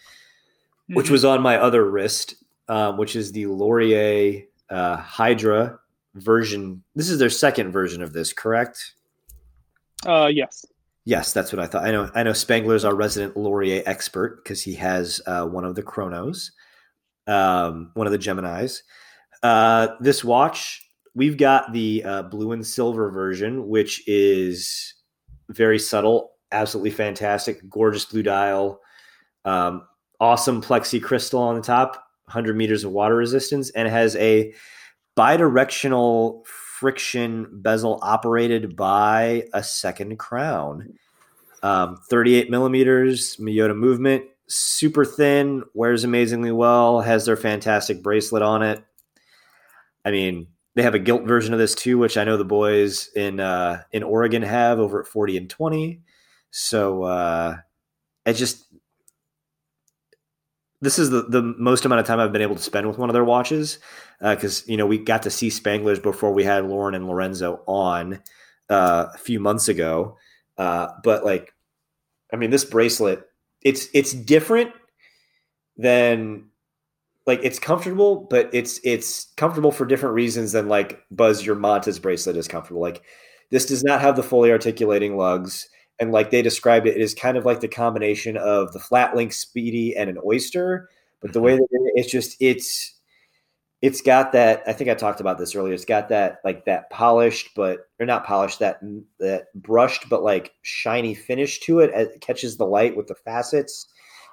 [0.89, 1.11] which Mhm.
[1.13, 2.35] was on my other wrist,
[2.69, 5.79] um, which is the Lorier uh, Hydra
[6.15, 6.83] version.
[6.97, 8.95] This is their second version of this, correct?
[10.05, 10.67] Uh, yes.
[11.07, 11.85] Yes, that's what I thought.
[11.85, 12.11] I know.
[12.15, 16.53] I know Spangler's our resident Lorier expert because he has uh, one of the Chronos,
[17.27, 18.83] um, one of the Gemini's.
[19.43, 24.95] Uh, this watch, we've got the uh, blue and silver version, which is
[25.51, 28.81] very subtle, absolutely fantastic, gorgeous blue dial,
[29.45, 29.87] um,
[30.21, 34.55] awesome plexi crystal on the top, 100 meters of water resistance, and it has a
[35.19, 36.47] bidirectional
[36.79, 40.99] friction bezel operated by a second crown.
[41.63, 48.63] Um, 38 millimeters, Miyota movement, super thin, wears amazingly well, has their fantastic bracelet on
[48.63, 48.85] it.
[50.05, 53.09] I mean, they have a gilt version of this too, which I know the boys
[53.15, 56.03] in uh, in Oregon have over at 40 and 20.
[56.51, 57.57] So uh,
[58.27, 58.67] it just
[60.85, 63.09] this is the, the most amount of time I've been able to spend with one
[63.09, 63.79] of their watches
[64.21, 68.21] because you know we got to see Spanglers before we had Lauren and Lorenzo on
[68.71, 70.17] uh, a few months ago.
[70.57, 71.53] Uh, but like,
[72.33, 73.25] I mean, this bracelet
[73.65, 74.71] it's it's different
[75.77, 76.47] than
[77.27, 81.99] like it's comfortable, but it's it's comfortable for different reasons than like Buzz your Monta's
[81.99, 82.83] bracelet is comfortable.
[82.83, 83.03] Like
[83.51, 85.69] this does not have the fully articulating lugs.
[86.01, 89.15] And like they described it, it is kind of like the combination of the flat
[89.15, 90.89] link speedy and an oyster.
[91.21, 92.95] But the way that it, it's just it's
[93.81, 94.63] it's got that.
[94.67, 95.75] I think I talked about this earlier.
[95.75, 98.81] It's got that like that polished, but or not polished that
[99.21, 101.91] that brushed, but like shiny finish to it.
[101.95, 103.87] It catches the light with the facets.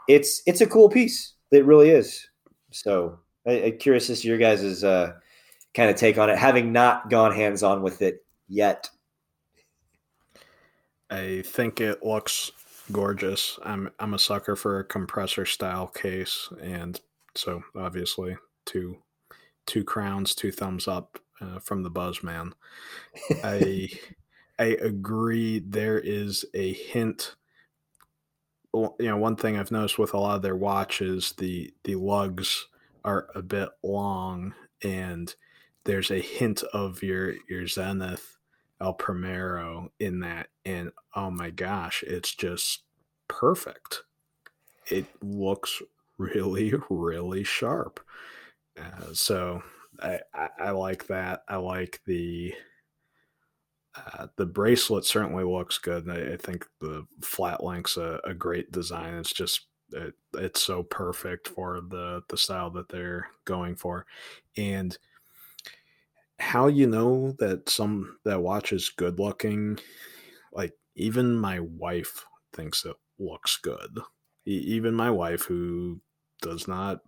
[0.08, 1.34] It's it's a cool piece.
[1.52, 2.28] It really is.
[2.72, 5.14] So I, I'm curious as to your guys' uh,
[5.74, 8.90] kind of take on it, having not gone hands on with it yet.
[11.12, 12.52] I think it looks
[12.92, 13.60] gorgeous.
[13.64, 17.00] I'm I'm a sucker for a compressor style case, and
[17.36, 18.98] so obviously two
[19.68, 22.54] two crowns, two thumbs up uh, from the Buzzman.
[23.44, 23.90] I
[24.58, 25.60] I agree.
[25.60, 27.36] There is a hint.
[28.74, 32.68] You know, one thing I've noticed with a lot of their watches, the the lugs
[33.04, 35.36] are a bit long, and
[35.84, 38.38] there's a hint of your your Zenith
[38.82, 42.84] El Primero in that, and oh my gosh, it's just
[43.28, 44.04] perfect.
[44.90, 45.82] It looks
[46.18, 48.00] really, really sharp.
[48.78, 49.62] Uh, so
[50.02, 51.44] I, I, I like that.
[51.48, 52.54] I like the
[53.96, 56.10] uh, the bracelet certainly looks good.
[56.10, 59.16] I, I think the flat link's a, a great design.
[59.16, 64.06] It's just it, it's so perfect for the the style that they're going for,
[64.58, 64.98] and
[66.42, 69.78] how you know that some that watch is good looking
[70.52, 74.00] like even my wife thinks it looks good.
[74.48, 76.02] E- even my wife who
[76.42, 77.02] does not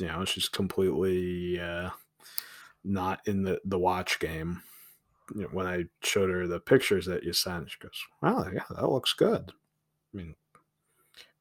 [0.00, 1.90] you know she's completely uh
[2.82, 4.62] not in the the watch game.
[5.34, 8.64] You know, when i showed her the pictures that you sent she goes wow yeah
[8.70, 9.52] that looks good.
[10.12, 10.34] I mean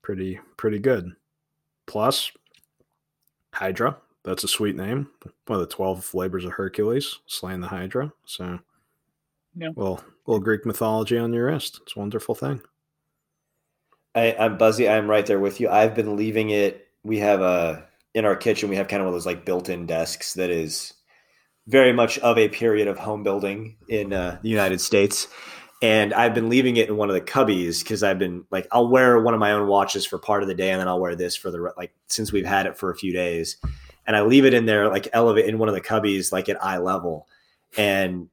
[0.04, 1.12] pretty pretty good.
[1.88, 2.32] Plus
[3.54, 5.10] hydra that's a sweet name.
[5.48, 8.12] One of the twelve labors of Hercules, slaying the Hydra.
[8.26, 8.60] So,
[9.56, 9.70] Yeah.
[9.76, 11.80] well, little Greek mythology on your wrist.
[11.84, 12.62] It's a wonderful thing.
[14.16, 14.88] I, I'm Buzzy.
[14.88, 15.70] I'm right there with you.
[15.70, 16.88] I've been leaving it.
[17.04, 19.88] We have a in our kitchen we have kind of one of those like built-in
[19.88, 20.94] desks that is
[21.66, 25.28] very much of a period of home building in uh, the United States.
[25.82, 28.88] And I've been leaving it in one of the cubbies because I've been like, I'll
[28.88, 31.16] wear one of my own watches for part of the day, and then I'll wear
[31.16, 33.58] this for the like since we've had it for a few days,
[34.06, 36.64] and I leave it in there like elevate in one of the cubbies like at
[36.64, 37.28] eye level.
[37.78, 38.30] And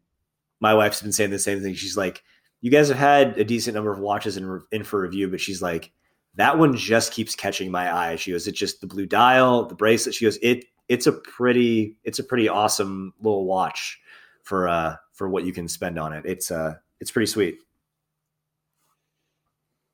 [0.61, 1.75] my wife's been saying the same thing.
[1.75, 2.23] She's like,
[2.61, 5.63] "You guys have had a decent number of watches in, in for review, but she's
[5.63, 5.93] like,
[6.37, 9.75] that one just keeps catching my eye." She goes, "It's just the blue dial, the
[9.75, 14.01] bracelet." She goes, "It it's a pretty it's a pretty awesome little watch
[14.43, 16.25] for uh for what you can spend on it.
[16.27, 17.59] It's uh it's pretty sweet.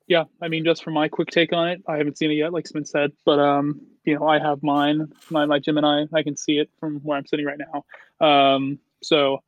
[0.07, 2.53] Yeah, I mean, just for my quick take on it, I haven't seen it yet,
[2.53, 6.05] like Smith said, but um, you know, I have mine, my my Gemini.
[6.13, 8.25] I can see it from where I'm sitting right now.
[8.25, 9.39] Um, so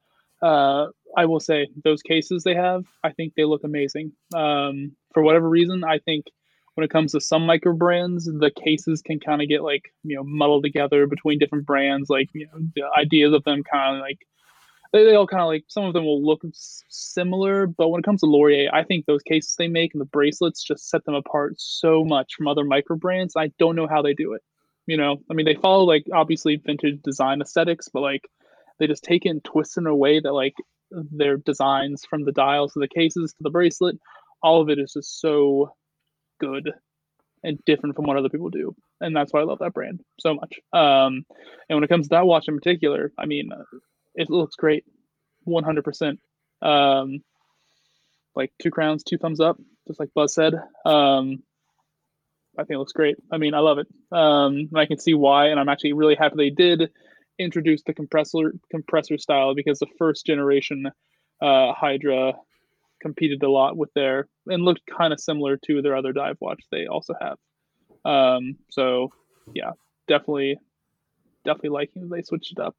[0.42, 4.12] uh, I will say those cases they have, I think they look amazing.
[4.36, 6.26] Um, for whatever reason, I think
[6.76, 10.18] when it comes to some micro brands, the cases can kind of get like you
[10.18, 12.10] know muddled together between different brands.
[12.10, 14.20] Like you know, the ideas of them kind of like
[14.92, 18.06] they, they all kind of like some of them will look similar, but when it
[18.06, 21.16] comes to Lorier, I think those cases they make and the bracelets just set them
[21.16, 23.36] apart so much from other micro brands.
[23.38, 24.42] I don't know how they do it.
[24.88, 28.24] You know, I mean, they follow like obviously vintage design aesthetics, but like
[28.80, 30.56] they just take it and twist it in a way that like
[30.92, 33.98] their designs from the dials to the cases to the bracelet,
[34.42, 35.76] all of it is just so
[36.40, 36.72] good
[37.44, 38.76] and different from what other people do.
[39.00, 40.60] And that's why I love that brand so much.
[40.74, 41.26] Um,
[41.70, 43.52] and when it comes to that watch in particular, I mean,
[44.20, 44.84] it looks great,
[45.48, 46.18] 100%.
[46.62, 47.24] Um,
[48.36, 49.58] like two crowns, two thumbs up,
[49.88, 50.54] just like Buzz said.
[50.86, 51.42] Um,
[52.58, 53.16] I think it looks great.
[53.32, 53.88] I mean, I love it.
[54.12, 56.92] Um, I can see why, and I'm actually really happy they did
[57.40, 60.88] introduce the compressor compressor style because the first generation
[61.42, 62.34] uh, Hydra
[63.02, 66.62] competed a lot with their and looked kind of similar to their other dive watch
[66.70, 67.38] they also have.
[68.04, 69.14] Um, so
[69.54, 69.72] yeah,
[70.10, 70.58] definitely,
[71.46, 72.76] definitely liking that they switched it up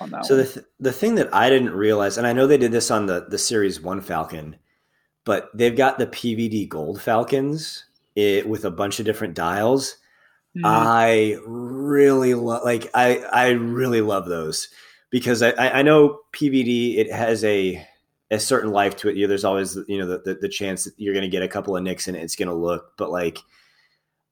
[0.00, 0.26] on that.
[0.26, 0.44] So one.
[0.44, 3.06] the th- the thing that I didn't realize, and I know they did this on
[3.06, 4.56] the the Series One Falcon,
[5.24, 7.84] but they've got the PVD Gold Falcons
[8.14, 9.96] it, with a bunch of different dials.
[10.56, 10.62] Mm.
[10.64, 14.68] I really love, like I I really love those
[15.10, 17.86] because I I know PVD it has a
[18.30, 19.16] a certain life to it.
[19.16, 21.42] You know, there's always you know the, the, the chance that you're going to get
[21.42, 23.38] a couple of nicks and it's going to look, but like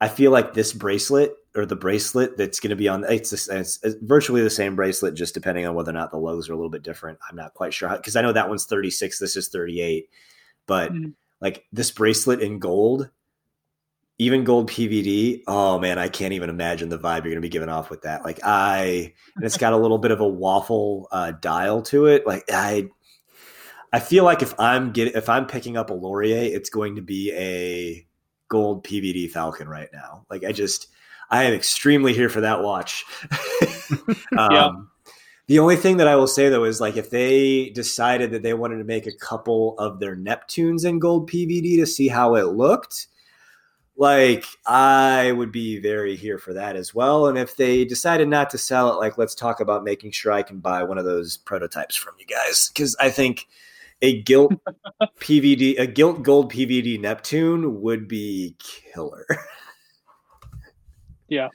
[0.01, 3.49] I feel like this bracelet or the bracelet that's going to be on it's, it's,
[3.83, 6.57] it's, virtually the same bracelet, just depending on whether or not the logos are a
[6.57, 7.19] little bit different.
[7.29, 10.09] I'm not quite sure because I know that one's 36, this is 38,
[10.67, 11.13] but mm.
[11.41, 13.11] like this bracelet in gold,
[14.19, 15.43] even gold PVD.
[15.49, 18.03] Oh man, I can't even imagine the vibe you're going to be giving off with
[18.03, 18.23] that.
[18.25, 22.27] Like I, and it's got a little bit of a waffle uh, dial to it.
[22.27, 22.91] Like I,
[23.93, 27.03] I feel like if I'm getting if I'm picking up a Lorier, it's going to
[27.03, 28.07] be a
[28.49, 30.27] gold PVD Falcon right now.
[30.31, 30.89] Like I just
[31.31, 33.05] I am extremely here for that watch.
[34.37, 34.71] um, yeah.
[35.47, 38.55] The only thing that I will say though is like if they decided that they
[38.55, 42.47] wanted to make a couple of their Neptunes in gold PVD to see how it
[42.49, 43.09] looked,
[43.97, 47.27] like I would be very here for that as well.
[47.27, 50.43] And if they decided not to sell it, like let's talk about making sure I
[50.43, 53.49] can buy one of those prototypes from you guys because I think
[54.03, 54.53] a gilt
[55.19, 59.27] PVD, a gilt gold PVD Neptune would be killer.
[61.31, 61.49] yeah.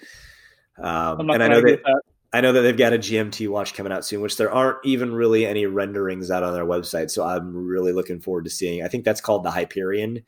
[0.78, 2.02] Um, and I know that, that,
[2.34, 5.14] I know that they've got a GMT watch coming out soon, which there aren't even
[5.14, 7.10] really any renderings out on their website.
[7.12, 8.84] So I'm really looking forward to seeing.
[8.84, 10.24] I think that's called the Hyperion.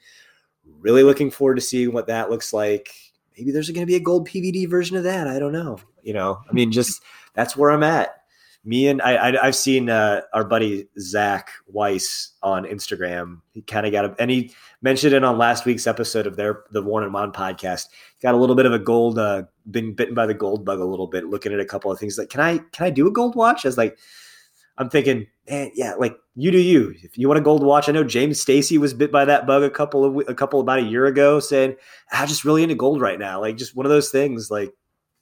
[0.80, 2.90] Really looking forward to seeing what that looks like.
[3.38, 5.28] Maybe there's going to be a gold PVD version of that.
[5.28, 5.80] I don't know.
[6.02, 8.18] You know, I mean, just that's where I'm at
[8.68, 13.40] me and I, I have seen uh, our buddy Zach Weiss on Instagram.
[13.54, 16.64] He kind of got a, and he mentioned it on last week's episode of their
[16.72, 17.88] the Worn and Wound podcast.
[18.22, 20.86] Got a little bit of a gold, uh, been bitten by the gold bug a
[20.86, 21.26] little bit.
[21.26, 23.66] Looking at a couple of things like, can I can I do a gold watch?
[23.66, 23.98] I was like,
[24.78, 26.94] I'm thinking, man, yeah, like you do you.
[27.02, 29.64] If you want a gold watch, I know James Stacey was bit by that bug
[29.64, 31.76] a couple of a couple about a year ago, saying
[32.12, 33.42] I'm just really into gold right now.
[33.42, 34.52] Like just one of those things.
[34.52, 34.74] Like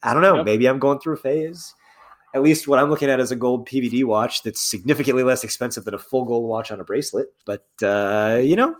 [0.03, 0.45] I don't know, yep.
[0.45, 1.73] maybe I'm going through a phase
[2.35, 5.85] at least what I'm looking at is a gold PVD watch that's significantly less expensive
[5.85, 7.27] than a full gold watch on a bracelet.
[7.45, 8.75] But uh, you know,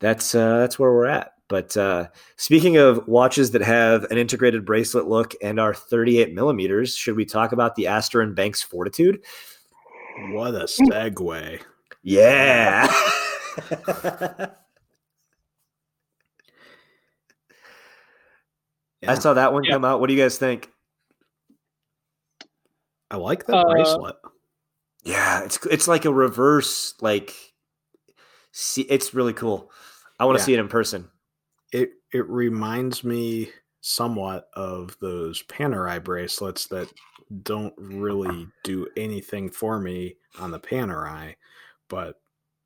[0.00, 1.32] that's uh, that's where we're at.
[1.48, 6.96] But uh, speaking of watches that have an integrated bracelet look and are 38 millimeters,
[6.96, 9.22] should we talk about the Astor and Banks Fortitude?
[10.30, 11.60] What a segue!
[12.02, 12.86] Yeah.
[19.06, 19.72] I saw that one yeah.
[19.72, 20.00] come out.
[20.00, 20.70] What do you guys think?
[23.10, 24.16] I like that uh, bracelet.
[25.04, 27.32] Yeah, it's it's like a reverse like
[28.56, 29.70] see it's really cool.
[30.18, 30.46] I want to yeah.
[30.46, 31.08] see it in person.
[31.72, 33.50] It it reminds me
[33.82, 36.90] somewhat of those Panerai bracelets that
[37.42, 41.34] don't really do anything for me on the Panerai,
[41.88, 42.16] but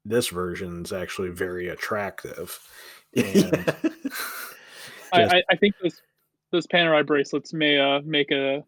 [0.04, 2.58] this version is actually very attractive.
[3.16, 3.74] And
[5.12, 6.00] I, I, think those
[6.52, 8.64] those Panerai bracelets may uh, make a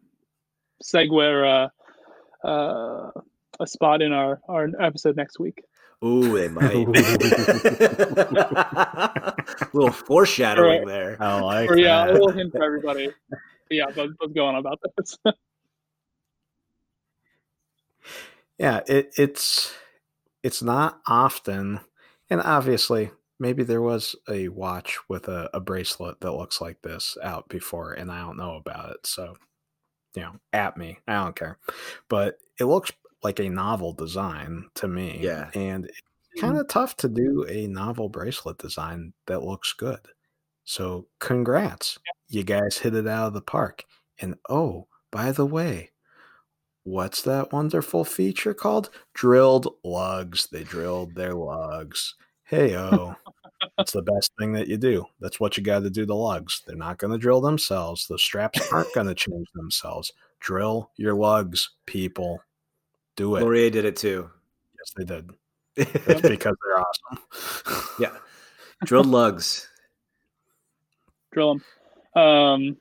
[0.83, 3.11] segue or uh, uh,
[3.61, 5.63] a spot in our, our episode next week.
[6.03, 6.73] Ooh, they might.
[6.73, 6.77] a
[9.73, 11.15] little foreshadowing there.
[11.19, 12.09] I like or, yeah, that.
[12.09, 13.09] a little hint for everybody.
[13.29, 13.39] But
[13.69, 15.17] yeah, what, what's going on about this?
[18.57, 19.73] yeah, it, it's
[20.43, 21.79] it's not often,
[22.29, 27.17] and obviously, maybe there was a watch with a, a bracelet that looks like this
[27.23, 29.07] out before, and I don't know about it.
[29.07, 29.35] So,
[30.15, 31.59] you know, at me, I don't care.
[32.09, 32.91] But it looks
[33.23, 35.19] like a novel design to me.
[35.21, 35.49] Yeah.
[35.53, 36.01] and it's
[36.35, 36.41] hmm.
[36.41, 39.99] kind of tough to do a novel bracelet design that looks good.
[40.65, 41.99] So, congrats,
[42.29, 43.83] you guys hit it out of the park.
[44.19, 45.91] And oh, by the way,
[46.83, 48.89] what's that wonderful feature called?
[49.13, 50.47] Drilled lugs.
[50.51, 52.15] They drilled their lugs.
[52.45, 53.15] Hey, oh,
[53.77, 55.05] That's the best thing that you do.
[55.19, 56.61] That's what you got to do to lugs.
[56.65, 58.07] They're not going to drill themselves.
[58.07, 60.11] The straps aren't going to change themselves.
[60.39, 62.39] Drill your lugs, people.
[63.15, 63.41] Do it.
[63.41, 64.29] Lorier did it too.
[64.79, 65.29] Yes, they did.
[65.75, 67.87] It's because they're awesome.
[67.99, 68.15] yeah.
[68.83, 69.67] Drilled lugs.
[71.31, 71.55] Drill
[72.13, 72.21] them.
[72.23, 72.77] Um,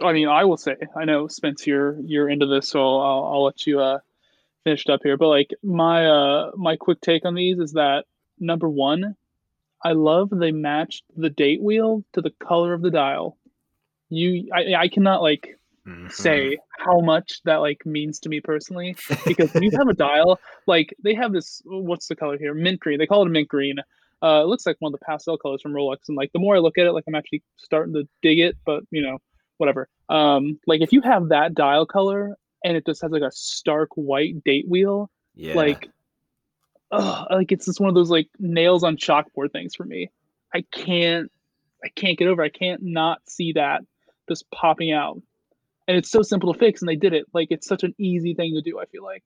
[0.00, 3.44] I mean, I will say, I know Spence, you're you're into this, so I'll, I'll
[3.44, 3.98] let you uh,
[4.64, 5.16] finish it up here.
[5.16, 8.06] But like my uh, my quick take on these is that
[8.38, 9.16] number one,
[9.82, 13.36] I love they matched the date wheel to the color of the dial.
[14.08, 16.10] You, I, I cannot like Mhm.
[16.10, 20.40] say how much that like means to me personally because when you have a dial
[20.66, 22.54] like they have this what's the color here?
[22.54, 22.98] Mint green.
[22.98, 23.76] They call it a mint green.
[24.22, 26.56] Uh it looks like one of the pastel colors from rolex and like the more
[26.56, 29.18] i look at it like i'm actually starting to dig it but you know
[29.58, 29.88] whatever.
[30.08, 33.90] Um like if you have that dial color and it just has like a stark
[33.94, 35.54] white date wheel Yeah.
[35.54, 35.90] like
[36.92, 40.10] ugh, like it's just one of those like nails on chalkboard things for me.
[40.54, 41.30] I can't
[41.84, 43.82] i can't get over i can't not see that
[44.28, 45.20] just popping out
[45.86, 47.26] and it's so simple to fix and they did it.
[47.32, 49.22] Like it's such an easy thing to do i feel like.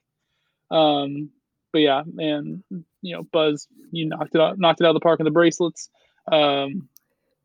[0.71, 1.29] Um
[1.71, 2.63] but yeah man
[3.01, 5.31] you know buzz you knocked it out knocked it out of the park in the
[5.31, 5.89] bracelets.
[6.31, 6.89] Um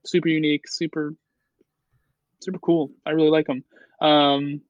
[0.05, 1.15] super unique super
[2.41, 2.91] super cool.
[3.07, 3.65] I really like them
[4.01, 4.61] um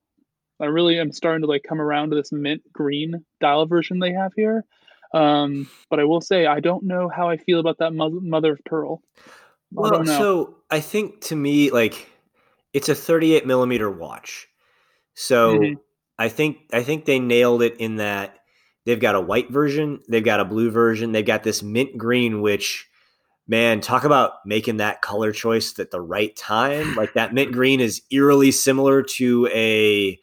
[0.60, 4.12] i really am starting to like come around to this mint green dial version they
[4.12, 4.64] have here.
[5.12, 8.52] Um but i will say i don't know how i feel about that mo- mother
[8.52, 9.02] of pearl.
[9.74, 12.08] Well, so I think to me, like,
[12.74, 14.48] it's a 38 millimeter watch.
[15.14, 15.78] So Mhm.
[16.18, 18.40] I think I think they nailed it in that
[18.84, 22.42] they've got a white version, they've got a blue version, they've got this mint green,
[22.42, 22.86] which
[23.46, 26.94] man, talk about making that color choice at the right time.
[26.94, 30.18] Like that mint green is eerily similar to a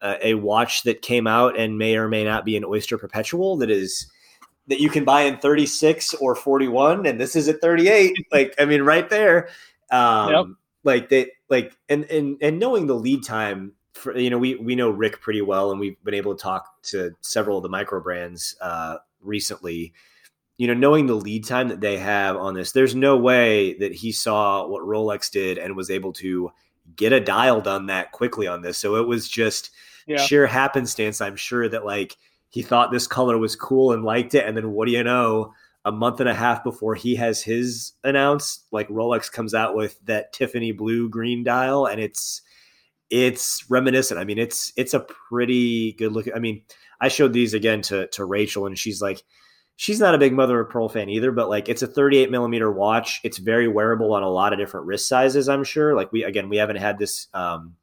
[0.00, 3.56] a, a watch that came out and may or may not be an Oyster Perpetual
[3.58, 4.10] that is
[4.68, 8.66] that you can buy in 36 or 41 and this is at 38 like i
[8.66, 9.48] mean right there
[9.90, 10.46] um Yep.
[10.84, 14.76] like they like and and and knowing the lead time for you know we we
[14.76, 18.00] know rick pretty well and we've been able to talk to several of the micro
[18.00, 19.92] brands uh recently.
[20.56, 23.94] You know knowing the lead time that they have on this there's no way that
[23.94, 26.50] he saw what rolex did and was able to
[26.96, 28.76] get a dial done that quickly on this.
[28.76, 29.70] So it was just
[30.08, 30.16] yeah.
[30.16, 32.16] sheer happenstance i'm sure that like
[32.48, 35.52] he thought this color was cool and liked it and then what do you know
[35.88, 39.98] a month and a half before he has his announced like rolex comes out with
[40.04, 42.42] that tiffany blue green dial and it's
[43.08, 44.20] it's reminiscent.
[44.20, 46.62] I mean it's it's a pretty good look i mean
[47.00, 49.22] i showed these again to to rachel and she's like
[49.76, 52.70] she's not a big mother of pearl fan either but like it's a 38 millimeter
[52.70, 53.20] watch.
[53.24, 55.94] It's very wearable on a lot of different wrist sizes i'm sure.
[55.94, 57.76] Like we again we haven't had this um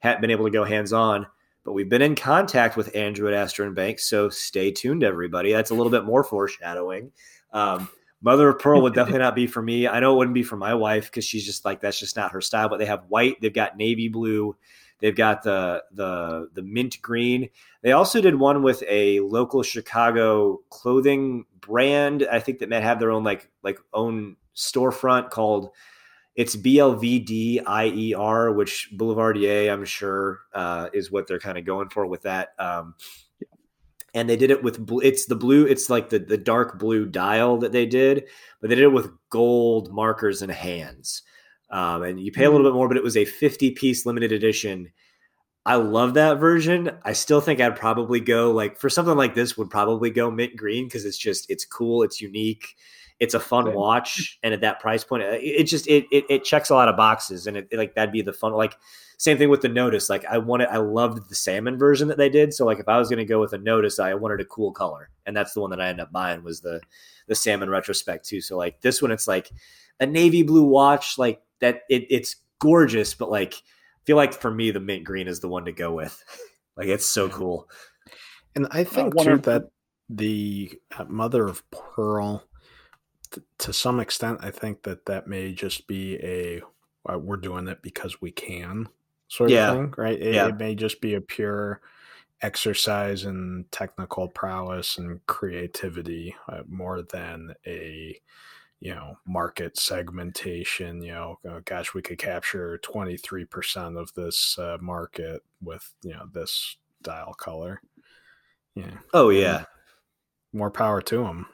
[0.00, 1.28] hadn't been able to go hands on
[1.68, 5.52] but we've been in contact with Andrew at Astor and Bank, so stay tuned, everybody.
[5.52, 7.12] That's a little bit more foreshadowing.
[7.52, 7.90] Um,
[8.22, 9.86] Mother of Pearl would definitely not be for me.
[9.86, 12.32] I know it wouldn't be for my wife because she's just like that's just not
[12.32, 12.70] her style.
[12.70, 14.56] But they have white, they've got navy blue,
[15.00, 17.50] they've got the the the mint green.
[17.82, 22.26] They also did one with a local Chicago clothing brand.
[22.32, 25.68] I think that might have their own like like own storefront called
[26.38, 32.22] it's BLVDIER, which Boulevardier, I'm sure, uh, is what they're kind of going for with
[32.22, 32.50] that.
[32.60, 32.94] Um,
[34.14, 37.06] and they did it with bl- it's the blue, it's like the the dark blue
[37.06, 38.26] dial that they did,
[38.60, 41.24] but they did it with gold markers and hands.
[41.70, 44.30] Um, and you pay a little bit more, but it was a 50 piece limited
[44.30, 44.92] edition.
[45.66, 46.92] I love that version.
[47.02, 50.54] I still think I'd probably go like for something like this would probably go mint
[50.54, 52.76] green because it's just it's cool, it's unique
[53.20, 56.44] it's a fun watch, and at that price point, it, it just it, it it
[56.44, 58.76] checks a lot of boxes, and it, it like that'd be the fun like.
[59.20, 60.08] Same thing with the Nodus.
[60.08, 62.54] Like I wanted, I loved the salmon version that they did.
[62.54, 64.70] So like if I was going to go with a Nodus, I wanted a cool
[64.70, 66.80] color, and that's the one that I ended up buying was the
[67.26, 68.40] the salmon retrospect too.
[68.40, 69.50] So like this one, it's like
[69.98, 71.82] a navy blue watch, like that.
[71.90, 75.48] It, it's gorgeous, but like I feel like for me, the mint green is the
[75.48, 76.22] one to go with.
[76.76, 77.68] like it's so cool.
[78.54, 79.64] And I think uh, too that
[80.08, 82.44] the uh, mother of pearl,
[83.30, 86.62] t- to some extent, I think that that may just be a
[87.10, 88.88] uh, we're doing it because we can
[89.28, 89.70] sort yeah.
[89.70, 90.20] of thing, right?
[90.20, 90.48] It, yeah.
[90.48, 91.80] it may just be a pure
[92.42, 98.20] exercise in technical prowess and creativity uh, more than a
[98.80, 104.78] you know market segmentation you know oh, gosh we could capture 23% of this uh,
[104.80, 107.80] market with you know this dial color
[108.76, 109.64] yeah oh yeah
[110.52, 111.46] more power to them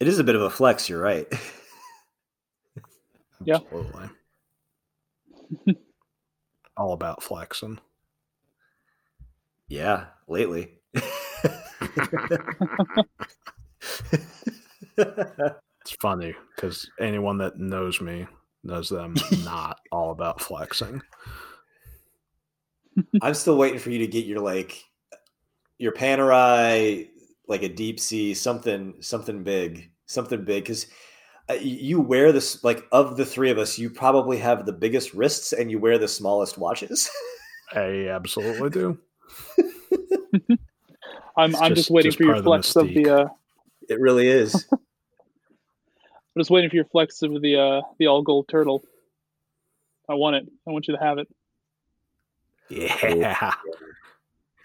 [0.00, 1.26] it is a bit of a flex you're right
[3.48, 4.08] Absolutely.
[6.76, 7.78] all about flexing
[9.72, 10.68] yeah, lately.
[14.98, 18.26] it's funny because anyone that knows me
[18.62, 19.14] knows that I'm
[19.44, 21.00] not all about flexing.
[23.22, 24.84] I'm still waiting for you to get your like
[25.78, 27.08] your Panerai,
[27.48, 30.86] like a deep sea, something something big, something big because
[31.50, 35.14] uh, you wear this like of the three of us, you probably have the biggest
[35.14, 37.10] wrists and you wear the smallest watches.
[37.72, 38.98] I absolutely do.
[41.36, 43.08] I'm I'm just, just waiting just for your flex of the.
[43.08, 43.28] Uh...
[43.88, 44.66] It really is.
[44.72, 48.82] I'm just waiting for your flex of the uh, the all gold turtle.
[50.08, 50.48] I want it.
[50.66, 51.28] I want you to have it.
[52.68, 53.52] Yeah.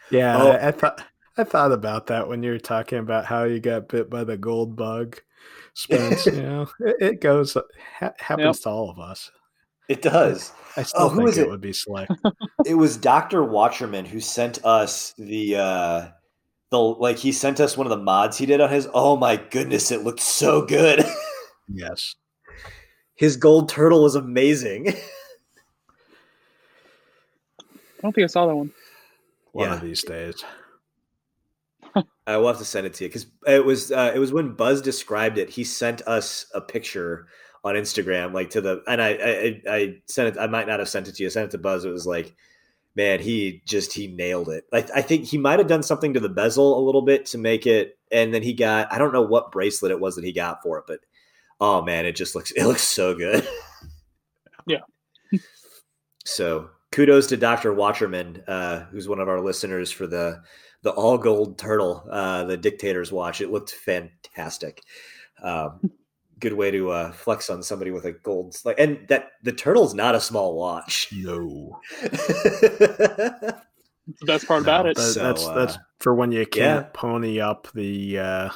[0.10, 0.52] Yeah, oh.
[0.52, 1.04] I, I thought
[1.38, 4.38] I thought about that when you were talking about how you got bit by the
[4.38, 5.22] gold bug,
[5.74, 6.26] Spence.
[6.26, 7.56] you know, it, it goes
[8.00, 8.64] ha- happens yep.
[8.64, 9.32] to all of us.
[9.88, 10.52] It does.
[10.76, 12.10] I still oh, think it, it, would be slick.
[12.66, 13.42] it was Dr.
[13.44, 16.08] Watcherman who sent us the uh
[16.72, 19.38] the like he sent us one of the mods he did on his oh my
[19.38, 21.06] goodness, it looked so good.
[21.70, 22.16] yes.
[23.16, 24.90] His gold turtle was amazing.
[24.90, 24.94] I
[28.02, 28.72] don't think I saw that one.
[29.54, 29.76] One yeah.
[29.76, 30.44] of these days.
[32.28, 34.54] I will have to send it to you because it was uh, it was when
[34.54, 35.50] Buzz described it.
[35.50, 37.28] He sent us a picture
[37.64, 40.40] on Instagram, like to the and I, I I sent it.
[40.40, 41.28] I might not have sent it to you.
[41.28, 41.86] I sent it to Buzz.
[41.86, 42.36] It was like,
[42.96, 44.66] man, he just he nailed it.
[44.74, 47.38] I, I think he might have done something to the bezel a little bit to
[47.38, 50.34] make it, and then he got I don't know what bracelet it was that he
[50.34, 51.00] got for it, but
[51.62, 53.48] oh man, it just looks it looks so good.
[54.70, 54.80] Yeah.
[56.26, 57.74] so kudos to Dr.
[57.74, 60.42] Watcherman, uh, who's one of our listeners for the
[60.84, 63.42] the all gold turtle, uh, the dictator's watch.
[63.42, 64.82] It looked fantastic.
[65.42, 65.92] Um,
[66.40, 69.94] good way to uh, flex on somebody with a gold like and that the turtle's
[69.94, 73.56] not a small watch no the
[74.26, 76.90] best part no, about it that, so, that's uh, that's for when you can't yeah.
[76.94, 78.50] pony up the uh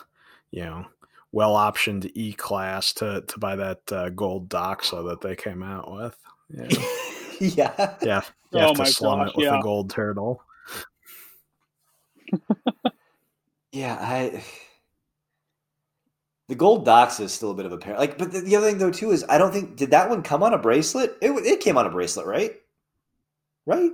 [0.52, 0.86] you know
[1.32, 5.92] well optioned e class to to buy that uh, gold doxa that they came out
[5.92, 6.18] with
[6.50, 6.68] yeah
[7.40, 9.60] yeah yeah you oh have to slum gosh, it with yeah.
[9.60, 10.44] a gold turtle
[13.72, 14.44] yeah i
[16.52, 17.98] the gold dox is still a bit of a pair.
[17.98, 20.22] Like, but the, the, other thing though too is I don't think did that one
[20.22, 21.18] come on a bracelet?
[21.22, 22.60] It it came on a bracelet, right?
[23.66, 23.92] Right?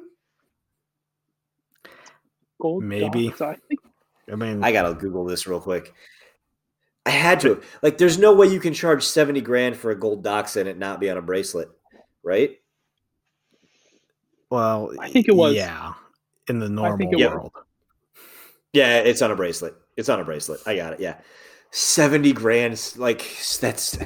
[2.59, 3.27] Gold maybe.
[3.27, 3.57] Dox, I,
[4.31, 5.93] I mean, I gotta Google this real quick.
[7.05, 7.61] I had to.
[7.83, 10.79] Like, there's no way you can charge seventy grand for a gold dox and it
[10.79, 11.69] not be on a bracelet,
[12.23, 12.57] right?
[14.49, 15.53] Well, I think it was.
[15.53, 15.93] Yeah,
[16.49, 17.51] in the normal world.
[18.73, 19.75] Yeah, it's on a bracelet.
[19.95, 20.61] It's on a bracelet.
[20.65, 20.99] I got it.
[20.99, 21.15] Yeah.
[21.71, 23.25] 70 grand like
[23.59, 23.97] that's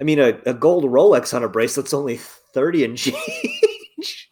[0.00, 3.14] i mean a, a gold rolex on a bracelet's only 30 and change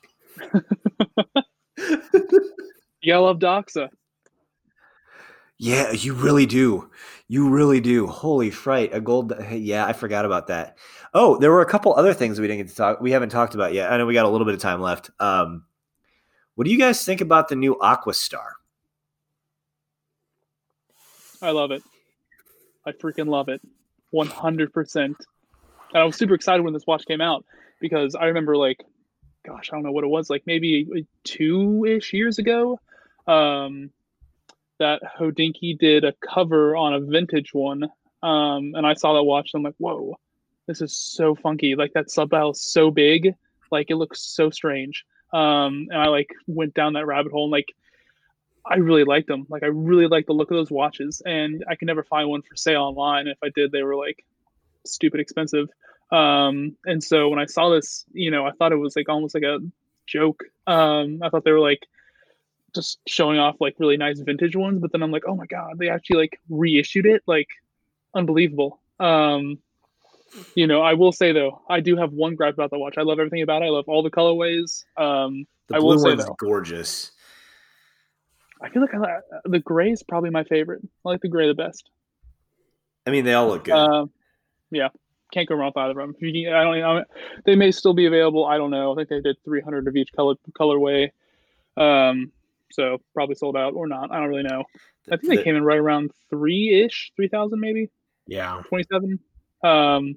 [3.03, 3.89] you love doxa
[5.59, 6.91] yeah you really do
[7.29, 10.77] you really do holy fright a gold yeah i forgot about that
[11.15, 13.55] oh there were a couple other things we didn't get to talk we haven't talked
[13.55, 15.65] about yet i know we got a little bit of time left um
[16.57, 18.51] what do you guys think about the new aquastar
[21.43, 21.83] i love it
[22.85, 23.61] I freaking love it.
[24.15, 24.97] 100%.
[24.97, 25.15] And
[25.95, 27.45] I was super excited when this watch came out
[27.81, 28.85] because I remember, like,
[29.47, 32.81] gosh, I don't know what it was, like maybe two ish years ago,
[33.27, 33.91] um,
[34.79, 37.85] that Hodinkee did a cover on a vintage one.
[38.23, 40.17] Um, and I saw that watch and I'm like, whoa,
[40.67, 41.75] this is so funky.
[41.75, 43.35] Like, that sub dial is so big.
[43.71, 45.05] Like, it looks so strange.
[45.33, 47.73] Um, and I like went down that rabbit hole and like
[48.65, 49.47] I really liked them.
[49.49, 52.43] Like I really like the look of those watches, and I can never find one
[52.43, 53.27] for sale online.
[53.27, 54.25] If I did, they were like
[54.85, 55.69] stupid expensive.
[56.11, 59.35] Um, and so when I saw this, you know, I thought it was like almost
[59.35, 59.59] like a
[60.07, 60.45] joke.
[60.67, 61.87] Um, I thought they were like
[62.75, 65.79] just showing off like really nice vintage ones, but then I'm like, oh my god,
[65.79, 67.49] they actually like reissued it, like
[68.15, 68.81] unbelievable.
[69.01, 69.59] Um,
[70.55, 72.97] you know, I will say though, I do have one gripe about the watch.
[72.97, 73.67] I love everything about it.
[73.67, 74.85] I love all the colorways.
[74.97, 77.13] Um, The I blue will say one's though, gorgeous.
[78.63, 80.83] I feel like I, the gray is probably my favorite.
[81.05, 81.91] I like the gray the best.
[83.07, 83.75] I mean, they all look good.
[83.75, 84.11] Um,
[84.71, 84.89] yeah,
[85.33, 86.15] can't go wrong with either of them.
[86.17, 87.05] If you can- I don't, I
[87.45, 88.45] They may still be available.
[88.47, 88.93] I don't know.
[88.93, 91.11] I think they did 300 of each color colorway.
[91.77, 92.31] Um,
[92.71, 94.13] so probably sold out or not.
[94.13, 94.65] I don't really know.
[95.11, 97.91] I think they came in right around three ish, three thousand maybe,
[98.27, 98.63] Yeah.
[98.69, 99.19] twenty seven.
[99.65, 100.15] Um,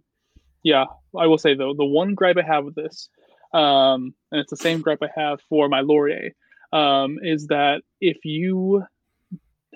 [0.64, 0.86] yeah,
[1.18, 3.10] I will say though, the one gripe I have with this,
[3.52, 6.32] um, and it's the same gripe I have for my Laurier,
[6.72, 8.84] um, is that if you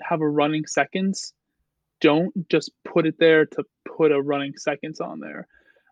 [0.00, 1.34] have a running seconds,
[2.00, 3.64] don't just put it there to
[3.96, 5.46] put a running seconds on there.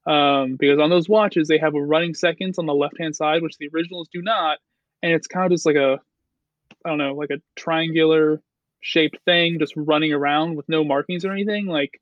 [0.07, 3.43] Um, because on those watches, they have a running seconds on the left hand side,
[3.43, 4.59] which the originals do not.
[5.03, 6.01] And it's kind of just like a,
[6.85, 8.41] I don't know, like a triangular
[8.81, 11.67] shaped thing just running around with no markings or anything.
[11.67, 12.01] Like,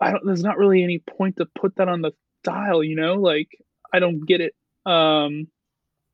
[0.00, 2.12] I don't, there's not really any point to put that on the
[2.44, 3.14] dial, you know?
[3.14, 3.48] Like,
[3.92, 4.54] I don't get it.
[4.86, 5.48] Um,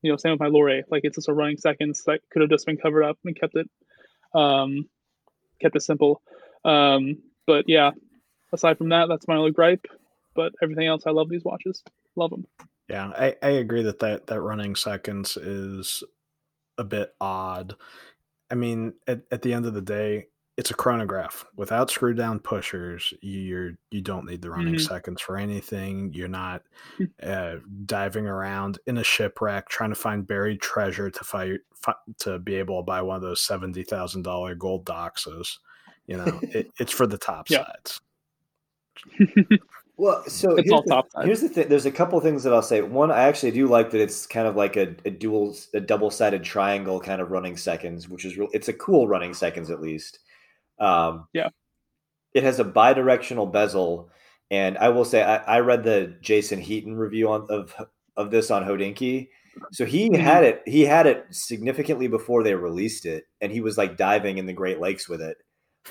[0.07, 0.83] you know, same with my Lore.
[0.89, 3.55] Like, it's just a running seconds that could have just been covered up and kept
[3.55, 3.69] it,
[4.33, 4.87] um,
[5.61, 6.21] kept it simple.
[6.63, 7.91] Um, but yeah,
[8.53, 9.85] aside from that, that's my only gripe.
[10.33, 11.83] But everything else, I love these watches.
[12.15, 12.45] Love them.
[12.89, 16.03] Yeah, I, I agree that, that that running seconds is
[16.77, 17.75] a bit odd.
[18.49, 20.27] I mean, at, at the end of the day,
[20.57, 21.45] it's a chronograph.
[21.55, 24.81] Without screw down pushers, you're you don't need the running Mhm.
[24.87, 26.11] seconds for anything.
[26.13, 26.63] You're not
[27.23, 32.39] uh, diving around in a shipwreck trying to find buried treasure to fight fi- to
[32.39, 35.57] be able to buy one of those seventy thousand dollar gold doxes.
[36.07, 37.65] You know, it, it's for the top Yeah.
[37.65, 38.01] sides.
[39.99, 41.25] Well, so It's here's, all the, top side.
[41.25, 41.69] here's the thing.
[41.69, 42.83] There's a couple things that I'll say.
[42.83, 46.11] One, I actually do like that it's kind of like a, a dual, a double
[46.11, 48.47] sided triangle kind of running seconds, which is real.
[48.53, 50.19] It's a cool running seconds at least.
[50.79, 51.49] Um, Yeah.
[52.33, 54.11] It has a bidirectional bezel,
[54.51, 57.73] and I will say I, I read the Jason Heaton review on of
[58.15, 59.29] of this on Hodinkee.
[59.71, 60.19] So he Mhm.
[60.19, 60.61] had it.
[60.65, 64.53] He had it significantly before they released it, and he was like diving in the
[64.53, 65.37] Great Lakes with it.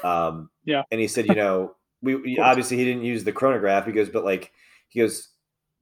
[0.05, 0.83] Um, Yeah.
[0.91, 3.87] And he said, you know, we obviously he didn't use the chronograph.
[3.87, 4.53] He goes, but like
[4.89, 5.31] he goes,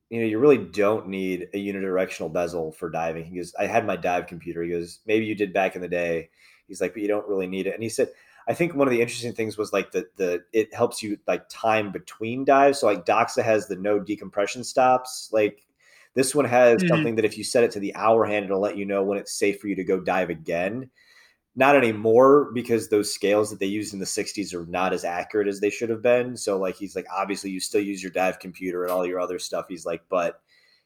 [0.09, 3.25] you know, you really don't need a unidirectional bezel for diving.
[3.25, 4.63] He goes, I had my dive computer.
[4.63, 6.31] He goes, maybe you did back in the day.
[6.69, 7.75] He's like, but you don't really need it.
[7.75, 8.09] And he said,
[8.49, 11.49] I think one of the interesting things was like the the it helps you like
[11.49, 12.81] time between dives.
[12.81, 15.31] So like Doxa has the no decompression stops.
[15.33, 15.67] Like
[16.15, 16.87] this one has Mhm.
[16.89, 19.19] something that if you set it to the hour hand, it'll let you know when
[19.19, 20.91] it's safe for you to go dive again.
[21.57, 25.47] Not anymore because those scales that they used in the 60s are not as accurate
[25.49, 26.37] as they should have been.
[26.37, 29.39] So like he's like, obviously you still use your dive computer and all your other
[29.39, 29.67] stuff.
[29.69, 30.41] He's like, but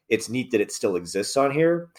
[0.09, 1.89] it's neat that it still exists on here.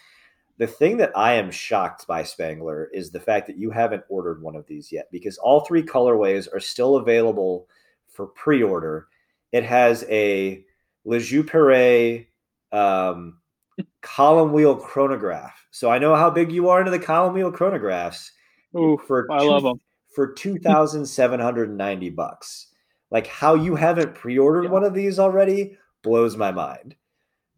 [0.61, 4.43] The thing that I am shocked by Spangler is the fact that you haven't ordered
[4.43, 7.67] one of these yet because all three colorways are still available
[8.13, 9.09] for pre-order.
[9.53, 10.63] It has a
[11.07, 12.27] La Joux-Perret
[12.73, 13.39] um,
[14.03, 15.67] column wheel chronograph.
[15.71, 18.31] So I know how big you are into the column wheel chronographs.
[18.77, 19.81] Ooh, for I two- love them.
[20.15, 22.67] for two thousand seven hundred and ninety bucks.
[23.11, 24.71] Like how you haven't pre-ordered Yeah.
[24.71, 26.97] one of these already blows my mind.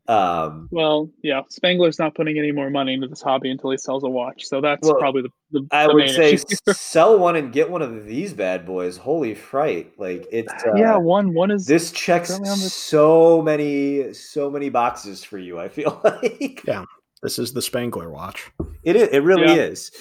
[0.09, 4.03] Um, Well, yeah, Spangler's not putting any more money into this hobby until he sells
[4.03, 4.45] a watch.
[4.45, 6.37] So that's Well, probably the, the, I the would say
[6.73, 8.97] sell one and get one of these bad boys.
[8.97, 9.93] Holy fright!
[9.99, 14.51] Like it's uh, yeah, one one is This checks currently on the- so many so
[14.51, 15.59] many boxes for you.
[15.61, 16.85] I feel like Yeah.
[17.23, 18.51] This is the Spangler watch.
[18.83, 19.09] it is.
[19.11, 19.63] It really Yeah.
[19.71, 19.93] is,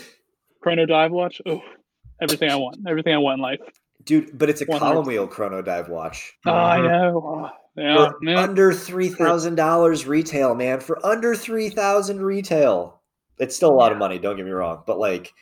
[0.62, 1.40] Chrono Dive watch.
[1.46, 1.62] Oh,
[2.20, 2.78] everything I want.
[2.88, 3.60] Everything I want in life.
[4.04, 4.36] dude.
[4.36, 4.80] But it's a 100%.
[4.80, 6.34] column wheel chrono dive watch.
[6.48, 6.88] Oh, I Mhm.
[6.90, 7.50] know.
[7.76, 8.40] Yeah, for yeah.
[8.42, 10.80] under three thousand dollars retail, man.
[10.82, 13.02] For under three thousand retail,
[13.38, 14.20] it's still a lot of money.
[14.20, 15.34] Don't get me wrong, but like,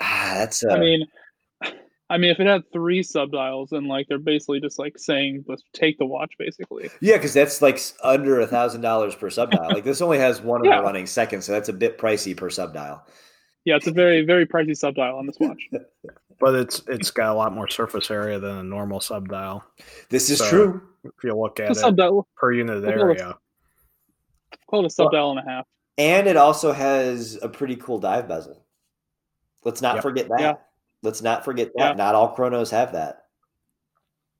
[0.00, 0.64] ah, that's.
[0.64, 1.06] Uh, I mean,
[2.10, 5.62] I mean, if it had three subdials and like they're basically just like saying, "Let's
[5.74, 6.88] take the watch," basically.
[7.00, 9.68] yeah, because that's like under a thousand dollars per subdial.
[9.72, 10.78] like this only has one of Yeah.
[10.78, 13.02] the running seconds, so that's a bit pricey per subdial.
[13.64, 15.68] Yeah, it's a very very pricey subdial on this watch.
[16.40, 19.62] But it's it's got a lot more surface area than a normal subdial.
[20.08, 20.82] This is So- true.
[21.04, 22.26] If you look at It's a it subdial.
[22.36, 23.36] per unit Well, area.
[24.68, 25.66] Call it a subdial and a half.
[25.98, 28.64] And it also has a pretty cool dive bezel.
[29.64, 30.02] Let's not Yep.
[30.02, 30.40] forget that.
[30.40, 30.54] Yeah.
[31.02, 31.90] Let's not forget that.
[31.90, 31.92] Yeah.
[32.04, 33.26] Not all chronos have that.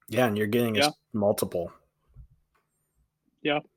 [0.09, 0.73] Yeah, and you're getting
[1.13, 1.71] multiple.
[3.43, 3.57] Yeah.
[3.57, 3.69] is multiple.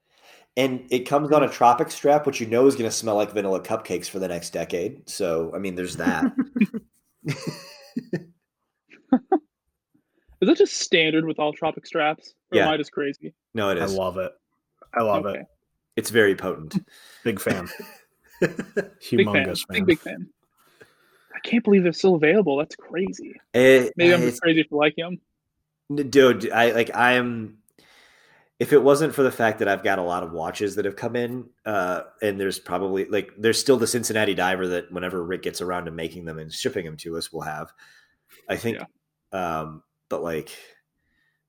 [0.59, 3.33] And it comes on a tropic strap, which you know is going to smell like
[3.33, 5.09] vanilla cupcakes for the next decade.
[5.09, 6.33] So, I mean, there's that.
[10.59, 12.35] that just standard with all tropic straps?
[12.53, 12.65] Or Yeah.
[12.67, 13.35] am I just crazy?
[13.55, 14.33] No, it I love it.
[14.95, 15.41] I love Okay.
[15.41, 15.47] it.
[15.97, 16.75] It's very potent.
[17.25, 17.69] Big fan.
[18.41, 18.91] Big fan.
[19.01, 19.85] Humongous Big fan.
[19.87, 20.29] big fan.
[21.35, 22.57] I can't believe they're still available.
[22.57, 23.41] That's crazy.
[23.55, 25.19] It- Maybe I'm just crazy for liking
[25.89, 26.11] them.
[26.11, 27.59] dude i like i'm
[28.59, 30.97] if it wasn't for the fact that i've got a lot of watches that have
[30.97, 35.43] come in uh and there's probably like there's still the cincinnati diver that whenever rick
[35.43, 37.73] gets around to making them and shipping them to us we'll have
[38.49, 38.79] i think
[39.31, 40.51] um but like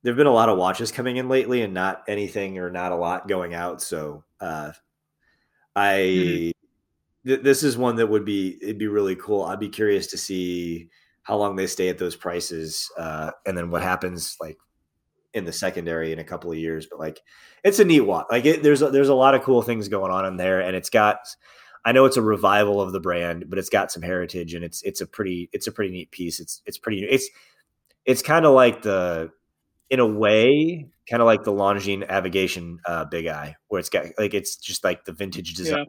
[0.04, 2.92] there have been a lot of watches coming in lately and not anything or not
[2.92, 4.72] a lot going out so uh
[5.76, 6.52] i Mhm.
[7.26, 10.18] th- this is one that would be it'd be really cool i'd be curious to
[10.18, 10.90] see
[11.24, 14.58] how long they stay at those prices uh and then what happens like
[15.34, 17.22] in the secondary in a couple of years but like
[17.64, 20.12] it's a neat watch like it, there's a, there's a lot of cool things going
[20.12, 21.20] on in there and it's got
[21.86, 24.82] i know it's a revival of the brand but it's got some heritage and it's
[24.84, 27.30] it's a pretty it's a pretty neat piece it's it's pretty it's
[28.08, 29.30] it's kind of like the
[29.92, 34.06] in a way kind of like the Longines Avigation uh, Big Eye where it's got
[34.18, 35.86] like it's just like the vintage design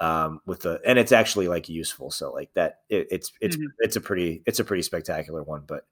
[0.00, 3.66] um with the and it's actually like useful so like that it, it's it's Mhm.
[3.80, 5.86] it's a pretty it's a pretty spectacular one but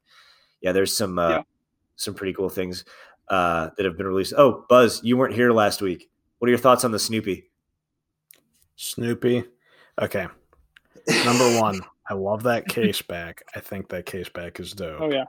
[0.60, 1.42] yeah there's some uh Yeah.
[1.96, 2.84] some pretty cool things
[3.28, 6.58] uh that have been released oh buzz you weren't here last week what are your
[6.58, 7.48] thoughts on the snoopy
[8.76, 9.44] Snoopy.
[10.00, 10.26] Okay.
[11.24, 13.42] Number one, I love that case back.
[13.54, 15.00] I think that case back is dope.
[15.00, 15.24] Oh yeah.